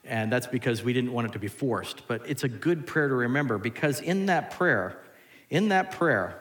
And 0.05 0.33
that's 0.33 0.47
because 0.47 0.83
we 0.83 0.93
didn't 0.93 1.13
want 1.13 1.27
it 1.27 1.33
to 1.33 1.39
be 1.39 1.49
forced. 1.49 2.07
But 2.07 2.23
it's 2.27 2.45
a 2.45 2.49
good 2.49 2.87
prayer 2.87 3.09
to 3.09 3.15
remember 3.15 3.59
because 3.59 4.01
in 4.01 4.27
that 4.27 4.53
prayer, 4.53 4.99
in 5.51 5.69
that 5.69 5.91
prayer 5.91 6.41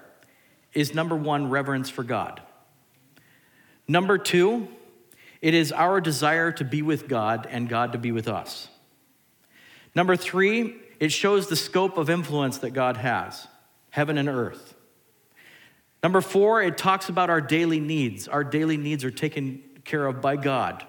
is 0.73 0.93
number 0.93 1.15
one, 1.15 1.49
reverence 1.49 1.89
for 1.89 2.03
God. 2.03 2.41
Number 3.87 4.17
two, 4.17 4.67
it 5.41 5.53
is 5.53 5.71
our 5.71 5.99
desire 5.99 6.51
to 6.53 6.63
be 6.63 6.81
with 6.81 7.07
God 7.07 7.47
and 7.49 7.67
God 7.67 7.91
to 7.93 7.97
be 7.97 8.11
with 8.11 8.27
us. 8.27 8.67
Number 9.95 10.15
three, 10.15 10.75
it 10.99 11.11
shows 11.11 11.47
the 11.47 11.55
scope 11.55 11.97
of 11.97 12.09
influence 12.09 12.59
that 12.59 12.71
God 12.71 12.97
has 12.97 13.47
heaven 13.89 14.17
and 14.17 14.27
earth. 14.27 14.75
Number 16.03 16.21
four, 16.21 16.61
it 16.61 16.77
talks 16.77 17.09
about 17.09 17.29
our 17.29 17.41
daily 17.41 17.79
needs. 17.79 18.27
Our 18.27 18.43
daily 18.43 18.77
needs 18.77 19.03
are 19.03 19.11
taken 19.11 19.63
care 19.85 20.05
of 20.05 20.21
by 20.21 20.35
God. 20.35 20.85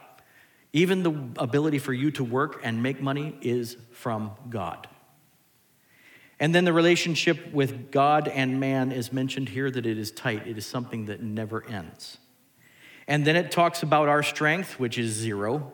Even 0.72 1.02
the 1.02 1.12
ability 1.40 1.78
for 1.78 1.92
you 1.92 2.10
to 2.12 2.24
work 2.24 2.60
and 2.62 2.82
make 2.82 3.00
money 3.00 3.38
is 3.40 3.76
from 3.92 4.32
God. 4.50 4.88
And 6.38 6.54
then 6.54 6.64
the 6.64 6.72
relationship 6.72 7.52
with 7.52 7.90
God 7.90 8.28
and 8.28 8.60
man 8.60 8.92
is 8.92 9.12
mentioned 9.12 9.48
here 9.48 9.70
that 9.70 9.86
it 9.86 9.96
is 9.96 10.10
tight, 10.10 10.46
it 10.46 10.58
is 10.58 10.66
something 10.66 11.06
that 11.06 11.22
never 11.22 11.66
ends. 11.66 12.18
And 13.08 13.24
then 13.24 13.36
it 13.36 13.50
talks 13.50 13.82
about 13.82 14.08
our 14.08 14.22
strength, 14.22 14.78
which 14.78 14.98
is 14.98 15.12
zero, 15.12 15.72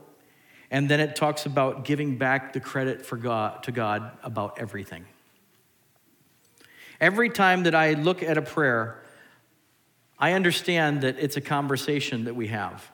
and 0.73 0.89
then 0.89 1.01
it 1.01 1.15
talks 1.15 1.45
about 1.45 1.85
giving 1.85 2.17
back 2.17 2.55
the 2.55 2.59
credit 2.59 3.05
for 3.05 3.19
God, 3.19 3.63
to 3.65 3.73
God 3.73 4.11
about 4.23 4.59
everything. 4.59 5.05
Every 6.99 7.29
time 7.29 7.65
that 7.65 7.75
I 7.75 7.93
look 7.93 8.23
at 8.23 8.39
a 8.39 8.43
prayer, 8.43 9.03
I 10.19 10.33
understand 10.33 11.03
that 11.03 11.19
it's 11.19 11.37
a 11.37 11.43
conversation 11.43 12.25
that 12.25 12.35
we 12.35 12.47
have. 12.47 12.91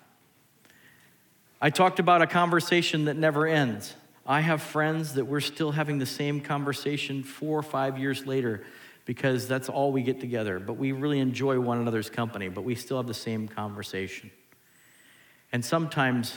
I 1.60 1.70
talked 1.70 2.00
about 2.00 2.20
a 2.20 2.26
conversation 2.26 3.04
that 3.04 3.16
never 3.16 3.46
ends. 3.46 3.94
I 4.26 4.40
have 4.40 4.60
friends 4.60 5.14
that 5.14 5.26
we're 5.26 5.40
still 5.40 5.70
having 5.70 5.98
the 5.98 6.06
same 6.06 6.40
conversation 6.40 7.22
four 7.22 7.56
or 7.56 7.62
five 7.62 7.96
years 7.96 8.26
later 8.26 8.64
because 9.04 9.46
that's 9.46 9.68
all 9.68 9.92
we 9.92 10.02
get 10.02 10.18
together. 10.18 10.58
But 10.58 10.74
we 10.74 10.90
really 10.90 11.20
enjoy 11.20 11.60
one 11.60 11.78
another's 11.78 12.10
company, 12.10 12.48
but 12.48 12.64
we 12.64 12.74
still 12.74 12.96
have 12.96 13.06
the 13.06 13.14
same 13.14 13.46
conversation. 13.46 14.32
And 15.52 15.64
sometimes, 15.64 16.34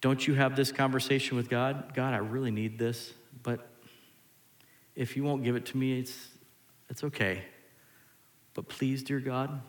don't 0.00 0.26
you 0.26 0.34
have 0.34 0.56
this 0.56 0.72
conversation 0.72 1.36
with 1.36 1.48
God? 1.48 1.94
God, 1.94 2.14
I 2.14 2.18
really 2.18 2.50
need 2.50 2.78
this, 2.78 3.12
but 3.42 3.68
if 4.94 5.16
you 5.16 5.24
won't 5.24 5.44
give 5.44 5.56
it 5.56 5.66
to 5.66 5.76
me, 5.76 5.98
it's, 5.98 6.28
it's 6.88 7.04
okay. 7.04 7.42
But 8.54 8.68
please, 8.68 9.02
dear 9.02 9.20
God, 9.20 9.60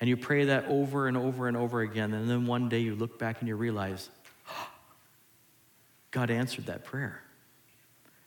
and 0.00 0.08
you 0.08 0.16
pray 0.16 0.46
that 0.46 0.64
over 0.66 1.08
and 1.08 1.16
over 1.16 1.46
and 1.46 1.56
over 1.56 1.82
again. 1.82 2.14
And 2.14 2.28
then 2.28 2.46
one 2.46 2.68
day 2.68 2.80
you 2.80 2.94
look 2.94 3.18
back 3.18 3.40
and 3.40 3.48
you 3.48 3.54
realize, 3.54 4.08
God 6.10 6.30
answered 6.30 6.66
that 6.66 6.84
prayer. 6.84 7.22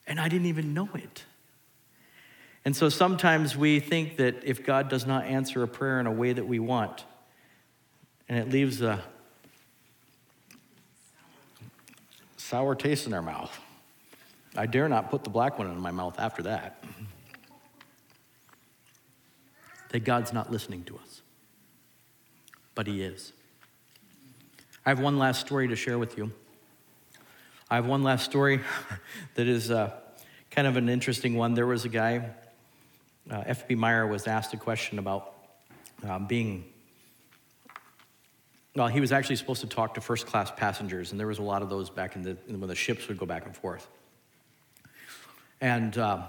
And 0.06 0.20
I 0.20 0.28
didn't 0.28 0.46
even 0.46 0.72
know 0.72 0.88
it. 0.94 1.24
And 2.64 2.74
so 2.74 2.88
sometimes 2.88 3.56
we 3.56 3.80
think 3.80 4.16
that 4.16 4.44
if 4.44 4.64
God 4.64 4.88
does 4.88 5.04
not 5.04 5.24
answer 5.24 5.62
a 5.62 5.68
prayer 5.68 6.00
in 6.00 6.06
a 6.06 6.12
way 6.12 6.32
that 6.32 6.46
we 6.46 6.58
want, 6.58 7.04
and 8.28 8.38
it 8.38 8.48
leaves 8.48 8.80
a 8.80 9.02
sour 12.44 12.74
taste 12.74 13.06
in 13.06 13.14
our 13.14 13.22
mouth, 13.22 13.58
I 14.56 14.66
dare 14.66 14.88
not 14.88 15.10
put 15.10 15.24
the 15.24 15.30
black 15.30 15.58
one 15.58 15.70
in 15.70 15.78
my 15.78 15.90
mouth 15.90 16.18
after 16.18 16.42
that, 16.42 16.84
that 19.90 20.04
God's 20.04 20.32
not 20.32 20.50
listening 20.50 20.84
to 20.84 20.96
us 20.96 21.22
but 22.74 22.86
he 22.86 23.02
is. 23.02 23.32
I 24.84 24.90
have 24.90 25.00
one 25.00 25.18
last 25.18 25.40
story 25.40 25.68
to 25.68 25.76
share 25.76 25.98
with 25.98 26.18
you. 26.18 26.32
I 27.70 27.76
have 27.76 27.86
one 27.86 28.02
last 28.02 28.24
story 28.24 28.60
that 29.34 29.46
is 29.46 29.70
uh, 29.70 29.92
kind 30.50 30.66
of 30.66 30.76
an 30.76 30.88
interesting 30.88 31.36
one. 31.36 31.54
There 31.54 31.66
was 31.66 31.84
a 31.84 31.88
guy, 31.88 32.30
uh, 33.30 33.44
F.B. 33.46 33.74
Meyer 33.74 34.06
was 34.06 34.26
asked 34.26 34.52
a 34.52 34.56
question 34.56 34.98
about 34.98 35.34
uh, 36.06 36.18
being, 36.18 36.64
well, 38.76 38.88
he 38.88 39.00
was 39.00 39.12
actually 39.12 39.36
supposed 39.36 39.60
to 39.60 39.68
talk 39.68 39.94
to 39.94 40.00
first 40.00 40.26
class 40.26 40.50
passengers, 40.50 41.12
and 41.12 41.20
there 41.20 41.28
was 41.28 41.38
a 41.38 41.42
lot 41.42 41.62
of 41.62 41.70
those 41.70 41.90
back 41.90 42.16
in 42.16 42.22
the, 42.22 42.36
when 42.48 42.68
the 42.68 42.74
ships 42.74 43.06
would 43.08 43.18
go 43.18 43.26
back 43.26 43.46
and 43.46 43.56
forth. 43.56 43.86
And 45.60 45.96
uh, 45.96 46.24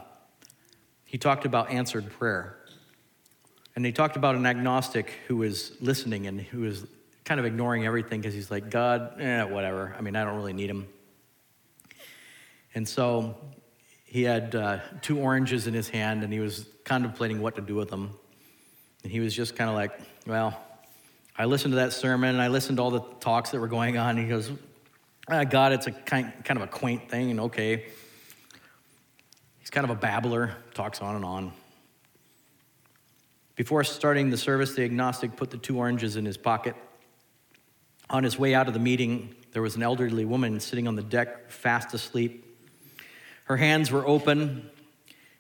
he 1.05 1.17
talked 1.17 1.45
about 1.45 1.71
answered 1.71 2.09
prayer. 2.11 2.57
And 3.75 3.85
he 3.85 3.91
talked 3.91 4.15
about 4.15 4.35
an 4.35 4.45
agnostic 4.45 5.11
who 5.27 5.37
was 5.37 5.71
listening 5.81 6.27
and 6.27 6.39
who 6.39 6.61
was 6.61 6.85
kind 7.25 7.39
of 7.39 7.45
ignoring 7.45 7.85
everything 7.85 8.21
because 8.21 8.33
he's 8.33 8.49
like, 8.49 8.69
God, 8.69 9.19
eh, 9.19 9.43
whatever. 9.43 9.95
I 9.97 10.01
mean, 10.01 10.15
I 10.15 10.23
don't 10.23 10.35
really 10.35 10.53
need 10.53 10.69
him. 10.69 10.87
And 12.73 12.87
so 12.87 13.35
he 14.05 14.23
had 14.23 14.55
uh, 14.55 14.79
two 15.01 15.19
oranges 15.19 15.67
in 15.67 15.73
his 15.73 15.89
hand 15.89 16.23
and 16.23 16.31
he 16.31 16.39
was 16.39 16.67
contemplating 16.85 17.41
what 17.41 17.55
to 17.55 17.61
do 17.61 17.75
with 17.75 17.89
them. 17.89 18.11
And 19.03 19.11
he 19.11 19.19
was 19.19 19.35
just 19.35 19.55
kind 19.55 19.69
of 19.69 19.75
like, 19.75 19.99
well, 20.25 20.64
I 21.37 21.45
listened 21.45 21.73
to 21.73 21.77
that 21.77 21.93
sermon 21.93 22.29
and 22.29 22.41
I 22.41 22.47
listened 22.47 22.77
to 22.77 22.83
all 22.83 22.91
the 22.91 23.01
talks 23.19 23.49
that 23.51 23.59
were 23.59 23.67
going 23.67 23.97
on. 23.97 24.11
And 24.11 24.19
he 24.19 24.27
goes, 24.27 24.51
ah, 25.27 25.43
God, 25.43 25.73
it's 25.73 25.87
a 25.87 25.91
kind, 25.91 26.31
kind 26.43 26.57
of 26.57 26.63
a 26.63 26.71
quaint 26.71 27.09
thing, 27.09 27.31
and 27.31 27.39
okay. 27.41 27.85
He's 29.59 29.69
kind 29.69 29.83
of 29.83 29.89
a 29.89 29.99
babbler, 29.99 30.55
talks 30.73 31.01
on 31.01 31.15
and 31.15 31.25
on. 31.25 31.51
Before 33.55 33.83
starting 33.83 34.29
the 34.29 34.37
service, 34.37 34.75
the 34.75 34.83
agnostic 34.83 35.35
put 35.35 35.49
the 35.49 35.57
two 35.57 35.77
oranges 35.77 36.17
in 36.17 36.25
his 36.25 36.37
pocket. 36.37 36.75
On 38.09 38.23
his 38.23 38.37
way 38.37 38.53
out 38.53 38.67
of 38.67 38.73
the 38.73 38.79
meeting, 38.79 39.33
there 39.53 39.61
was 39.61 39.75
an 39.75 39.83
elderly 39.83 40.25
woman 40.25 40.59
sitting 40.59 40.87
on 40.87 40.95
the 40.95 41.01
deck, 41.01 41.49
fast 41.49 41.93
asleep. 41.93 42.43
Her 43.45 43.57
hands 43.57 43.91
were 43.91 44.05
open. 44.05 44.69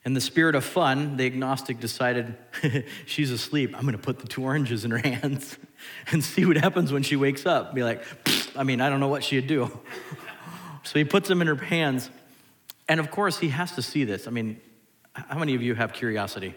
In 0.05 0.13
the 0.13 0.21
spirit 0.21 0.53
of 0.53 0.63
fun, 0.63 1.17
the 1.17 1.25
agnostic 1.25 1.79
decided, 1.79 2.37
she's 3.07 3.31
asleep. 3.31 3.75
I'm 3.75 3.81
going 3.81 3.93
to 3.93 4.01
put 4.01 4.19
the 4.19 4.27
two 4.27 4.43
oranges 4.43 4.85
in 4.85 4.91
her 4.91 4.99
hands 4.99 5.57
and 6.11 6.23
see 6.23 6.45
what 6.45 6.57
happens 6.57 6.93
when 6.93 7.01
she 7.01 7.15
wakes 7.15 7.47
up. 7.47 7.73
Be 7.73 7.83
like, 7.83 8.03
I 8.55 8.63
mean, 8.63 8.81
I 8.81 8.89
don't 8.91 8.99
know 8.99 9.07
what 9.07 9.23
she'd 9.23 9.47
do. 9.47 9.79
so 10.83 10.99
he 10.99 11.05
puts 11.05 11.27
them 11.27 11.41
in 11.41 11.47
her 11.47 11.55
hands. 11.55 12.11
And 12.87 12.99
of 12.99 13.09
course, 13.09 13.39
he 13.39 13.49
has 13.49 13.71
to 13.73 13.81
see 13.81 14.03
this. 14.03 14.27
I 14.27 14.29
mean, 14.29 14.61
how 15.13 15.39
many 15.39 15.55
of 15.55 15.63
you 15.63 15.73
have 15.73 15.91
curiosity? 15.91 16.53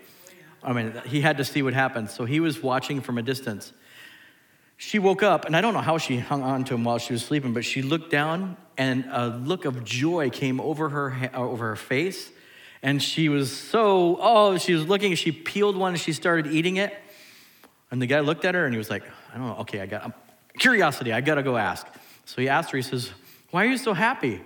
I 0.63 0.75
mean, 0.75 1.01
he 1.07 1.23
had 1.23 1.39
to 1.39 1.45
see 1.45 1.63
what 1.63 1.73
happened. 1.73 2.11
So 2.11 2.27
he 2.27 2.41
was 2.41 2.63
watching 2.63 3.01
from 3.01 3.17
a 3.17 3.23
distance. 3.23 3.73
She 4.77 4.99
woke 4.99 5.23
up, 5.23 5.47
and 5.47 5.57
I 5.57 5.63
don't 5.63 5.73
know 5.73 5.81
how 5.81 5.97
she 5.97 6.19
hung 6.19 6.43
on 6.43 6.65
to 6.65 6.75
him 6.75 6.85
while 6.85 6.99
she 6.99 7.15
was 7.15 7.25
sleeping, 7.25 7.55
but 7.55 7.65
she 7.65 7.81
looked 7.81 8.11
down, 8.11 8.59
and 8.77 9.07
a 9.11 9.29
look 9.29 9.65
of 9.65 9.85
joy 9.85 10.29
came 10.29 10.61
over 10.61 10.91
her, 10.91 11.31
over 11.35 11.69
her 11.69 11.77
face. 11.77 12.31
And 12.83 13.03
she 13.03 13.29
was 13.29 13.51
so, 13.51 14.19
oh, 14.21 14.59
she 14.59 14.75
was 14.75 14.87
looking, 14.87 15.15
she 15.15 15.33
peeled 15.33 15.77
one 15.77 15.93
and 15.93 16.01
she 16.01 16.13
started 16.13 16.47
eating 16.47 16.77
it. 16.77 16.95
And 17.91 18.01
the 18.01 18.07
guy 18.07 18.21
looked 18.21 18.45
at 18.45 18.55
her 18.55 18.65
and 18.65 18.75
he 18.75 18.79
was 18.79 18.91
like, 18.91 19.03
I 19.33 19.39
don't 19.39 19.47
know, 19.47 19.57
okay, 19.61 19.81
I 19.81 19.87
got 19.87 20.05
I'm, 20.05 20.15
curiosity, 20.59 21.13
I 21.13 21.21
gotta 21.21 21.43
go 21.43 21.57
ask. 21.57 21.87
So 22.25 22.41
he 22.41 22.49
asked 22.49 22.71
her, 22.71 22.77
he 22.77 22.83
says, 22.83 23.11
Why 23.51 23.65
are 23.65 23.69
you 23.69 23.79
so 23.79 23.95
happy? 23.95 24.43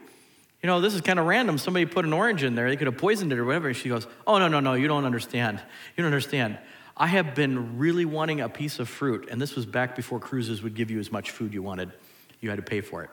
you 0.63 0.69
know, 0.69 0.81
this 0.81 0.95
is 0.95 1.01
kind 1.01 1.19
of 1.19 1.27
random. 1.27 1.59
Somebody 1.59 1.87
put 1.87 2.05
an 2.05 2.13
orange 2.13 2.45
in 2.45 2.55
there. 2.55 2.71
They 2.71 2.77
could 2.77 2.87
have 2.87 2.97
poisoned 2.97 3.33
it 3.33 3.39
or 3.39 3.45
whatever. 3.45 3.69
And 3.69 3.77
she 3.77 3.89
goes, 3.89 4.07
oh, 4.27 4.39
no, 4.39 4.47
no, 4.47 4.61
no, 4.61 4.75
you 4.75 4.87
don't 4.87 5.05
understand. 5.05 5.61
You 5.97 6.03
don't 6.03 6.13
understand. 6.13 6.57
I 6.97 7.09
have 7.09 7.35
been 7.35 7.79
really 7.79 8.05
wanting 8.05 8.41
a 8.41 8.49
piece 8.49 8.79
of 8.79 8.89
fruit. 8.89 9.29
And 9.29 9.41
this 9.41 9.57
was 9.57 9.67
back 9.67 9.97
before 9.97 10.21
cruises 10.21 10.63
would 10.63 10.75
give 10.75 10.91
you 10.91 11.01
as 11.01 11.11
much 11.11 11.33
food 11.33 11.53
you 11.53 11.63
wanted. 11.63 11.91
You 12.41 12.51
had 12.51 12.57
to 12.57 12.63
pay 12.63 12.81
for 12.81 13.03
it. 13.03 13.11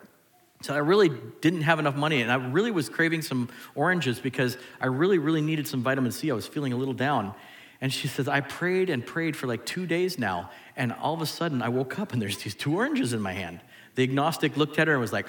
So 0.62 0.74
I 0.74 0.80
really 0.80 1.10
didn't 1.42 1.62
have 1.62 1.80
enough 1.80 1.96
money. 1.96 2.22
And 2.22 2.32
I 2.32 2.36
really 2.36 2.72
was 2.72 2.90
craving 2.90 3.22
some 3.22 3.50
oranges 3.76 4.20
because 4.20 4.58
I 4.82 4.88
really, 4.88 5.18
really 5.18 5.42
needed 5.42 5.68
some 5.68 5.84
vitamin 5.84 6.12
C. 6.12 6.30
I 6.32 6.34
was 6.34 6.48
feeling 6.48 6.74
a 6.74 6.78
little 6.78 6.94
down. 6.94 7.34
And 7.82 7.94
she 7.94 8.10
says, 8.10 8.28
I 8.28 8.42
prayed 8.42 8.90
and 8.90 9.06
prayed 9.06 9.38
for 9.38 9.48
like 9.48 9.66
two 9.66 9.86
days 9.86 10.20
now. 10.20 10.50
And 10.76 10.92
all 10.92 11.14
of 11.14 11.22
a 11.22 11.26
sudden, 11.26 11.62
I 11.62 11.70
woke 11.70 11.98
up 11.98 12.12
and 12.12 12.22
there's 12.22 12.38
these 12.38 12.56
two 12.56 12.76
oranges 12.76 13.14
in 13.14 13.22
my 13.22 13.32
hand. 13.32 13.62
The 13.96 14.04
agnostic 14.04 14.58
looked 14.58 14.78
at 14.80 14.88
her 14.88 14.94
and 14.94 15.02
was 15.02 15.14
like, 15.14 15.28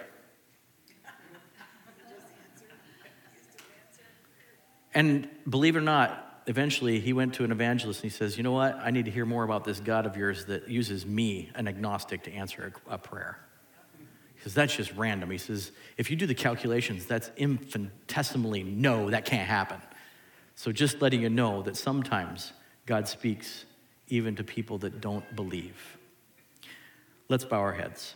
And 4.92 5.28
believe 5.48 5.76
it 5.76 5.78
or 5.78 5.82
not, 5.82 6.42
eventually 6.48 6.98
he 6.98 7.12
went 7.12 7.34
to 7.34 7.44
an 7.44 7.52
evangelist 7.52 8.02
and 8.02 8.10
he 8.10 8.16
says, 8.16 8.36
You 8.36 8.42
know 8.42 8.52
what? 8.52 8.74
I 8.76 8.90
need 8.90 9.04
to 9.04 9.10
hear 9.10 9.24
more 9.24 9.44
about 9.44 9.64
this 9.64 9.78
God 9.78 10.04
of 10.04 10.16
yours 10.16 10.46
that 10.46 10.68
uses 10.68 11.06
me, 11.06 11.50
an 11.54 11.68
agnostic, 11.68 12.24
to 12.24 12.32
answer 12.32 12.72
a, 12.88 12.98
prayer. 12.98 13.38
Says, 14.42 14.55
That's 14.55 14.74
just 14.74 14.92
random. 14.94 15.31
He 15.31 15.38
says, 15.38 15.72
If 15.96 16.11
you 16.11 16.16
do 16.16 16.26
the 16.26 16.35
calculations, 16.35 17.07
that's 17.07 17.31
infinitesimally 17.37 18.62
no, 18.62 19.11
that 19.11 19.24
can't 19.24 19.48
happen. 19.48 19.81
So 20.55 20.72
just 20.72 21.00
letting 21.00 21.22
you 21.22 21.31
know 21.31 21.62
that 21.62 21.76
sometimes 21.76 22.53
God 22.87 23.09
speaks 23.09 23.64
even 24.09 24.37
to 24.37 24.44
people 24.44 24.79
that 24.79 25.00
don't 25.00 25.37
believe. 25.37 25.98
Let's 27.29 27.44
bow 27.44 27.61
our 27.61 27.72
heads. 27.72 28.14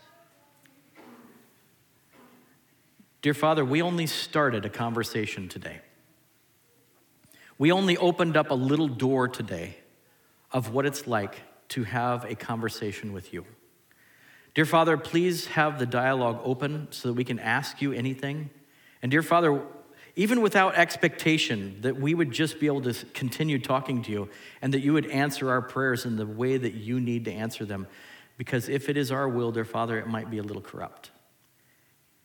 Dear 3.23 3.35
Father, 3.35 3.65
we 3.65 3.81
only 3.81 4.07
started 4.07 4.67
a 4.67 4.69
conversation 4.69 5.49
today. 5.49 5.81
We 7.57 7.73
only 7.73 7.97
opened 7.97 8.37
up 8.37 8.51
a 8.51 8.55
little 8.55 8.89
door 8.89 9.29
today 9.29 9.79
of 10.53 10.75
what 10.75 10.85
it's 10.85 11.07
like 11.07 11.41
to 11.69 11.85
have 11.85 12.25
a 12.25 12.35
conversation 12.35 13.13
with 13.13 13.33
you. 13.33 13.47
Dear 14.55 14.65
Father, 14.65 14.97
please 14.97 15.47
have 15.49 15.81
the 15.81 15.87
dialogue 15.87 16.41
open 16.45 16.87
so 16.91 17.09
that 17.09 17.15
we 17.15 17.25
can 17.25 17.41
ask 17.41 17.83
you 17.83 17.93
anything. 17.93 18.51
And 19.03 19.11
dear 19.11 19.23
Father, 19.23 19.61
even 20.15 20.43
without 20.43 20.77
expectation, 20.77 21.79
that 21.81 21.97
we 22.01 22.15
would 22.15 22.31
just 22.31 22.61
be 22.61 22.67
able 22.67 22.83
to 22.83 22.95
continue 23.15 23.59
talking 23.59 24.03
to 24.03 24.13
you 24.13 24.29
and 24.63 24.73
that 24.73 24.81
you 24.81 24.93
would 24.93 25.07
answer 25.07 25.51
our 25.51 25.61
prayers 25.61 26.05
in 26.05 26.15
the 26.17 26.27
way 26.27 26.57
that 26.57 26.75
you 26.75 27.01
need 27.01 27.25
to 27.25 27.33
answer 27.33 27.65
them. 27.65 27.89
Because 28.39 28.69
if 28.69 28.89
it 28.89 28.97
is 28.97 29.11
our 29.11 29.29
will, 29.29 29.51
dear 29.51 29.65
Father, 29.65 29.99
it 29.99 30.07
might 30.07 30.31
be 30.31 30.39
a 30.39 30.43
little 30.43 30.63
corrupt. 30.63 31.11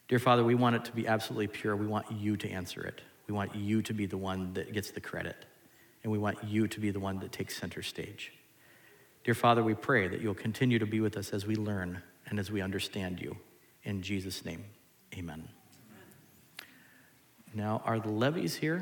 Dear 0.07 0.19
Father, 0.19 0.43
we 0.43 0.53
want 0.53 0.75
it 0.75 0.85
to 0.85 0.91
be 0.91 1.07
absolutely 1.07 1.47
pure. 1.47 1.75
We 1.75 1.87
want 1.87 2.11
you 2.11 2.37
to 2.37 2.49
answer 2.49 2.83
it. 2.83 3.01
We 3.27 3.33
want 3.33 3.55
you 3.55 3.81
to 3.81 3.93
be 3.93 4.05
the 4.05 4.17
one 4.17 4.53
that 4.53 4.71
gets 4.71 4.91
the 4.91 5.01
credit, 5.01 5.45
and 6.03 6.11
we 6.11 6.17
want 6.17 6.43
you 6.43 6.67
to 6.67 6.79
be 6.79 6.89
the 6.89 6.99
one 6.99 7.19
that 7.19 7.31
takes 7.31 7.55
center 7.57 7.83
stage. 7.83 8.33
Dear 9.23 9.35
Father, 9.35 9.63
we 9.63 9.75
pray 9.75 10.07
that 10.07 10.21
you'll 10.21 10.33
continue 10.33 10.79
to 10.79 10.87
be 10.87 10.99
with 10.99 11.15
us 11.15 11.31
as 11.31 11.45
we 11.45 11.55
learn 11.55 12.01
and 12.29 12.39
as 12.39 12.51
we 12.51 12.61
understand 12.61 13.19
you. 13.19 13.35
In 13.83 14.01
Jesus' 14.01 14.45
name, 14.45 14.63
amen. 15.17 15.47
Now, 17.53 17.81
are 17.85 17.99
the 17.99 18.09
levies 18.09 18.55
here? 18.55 18.77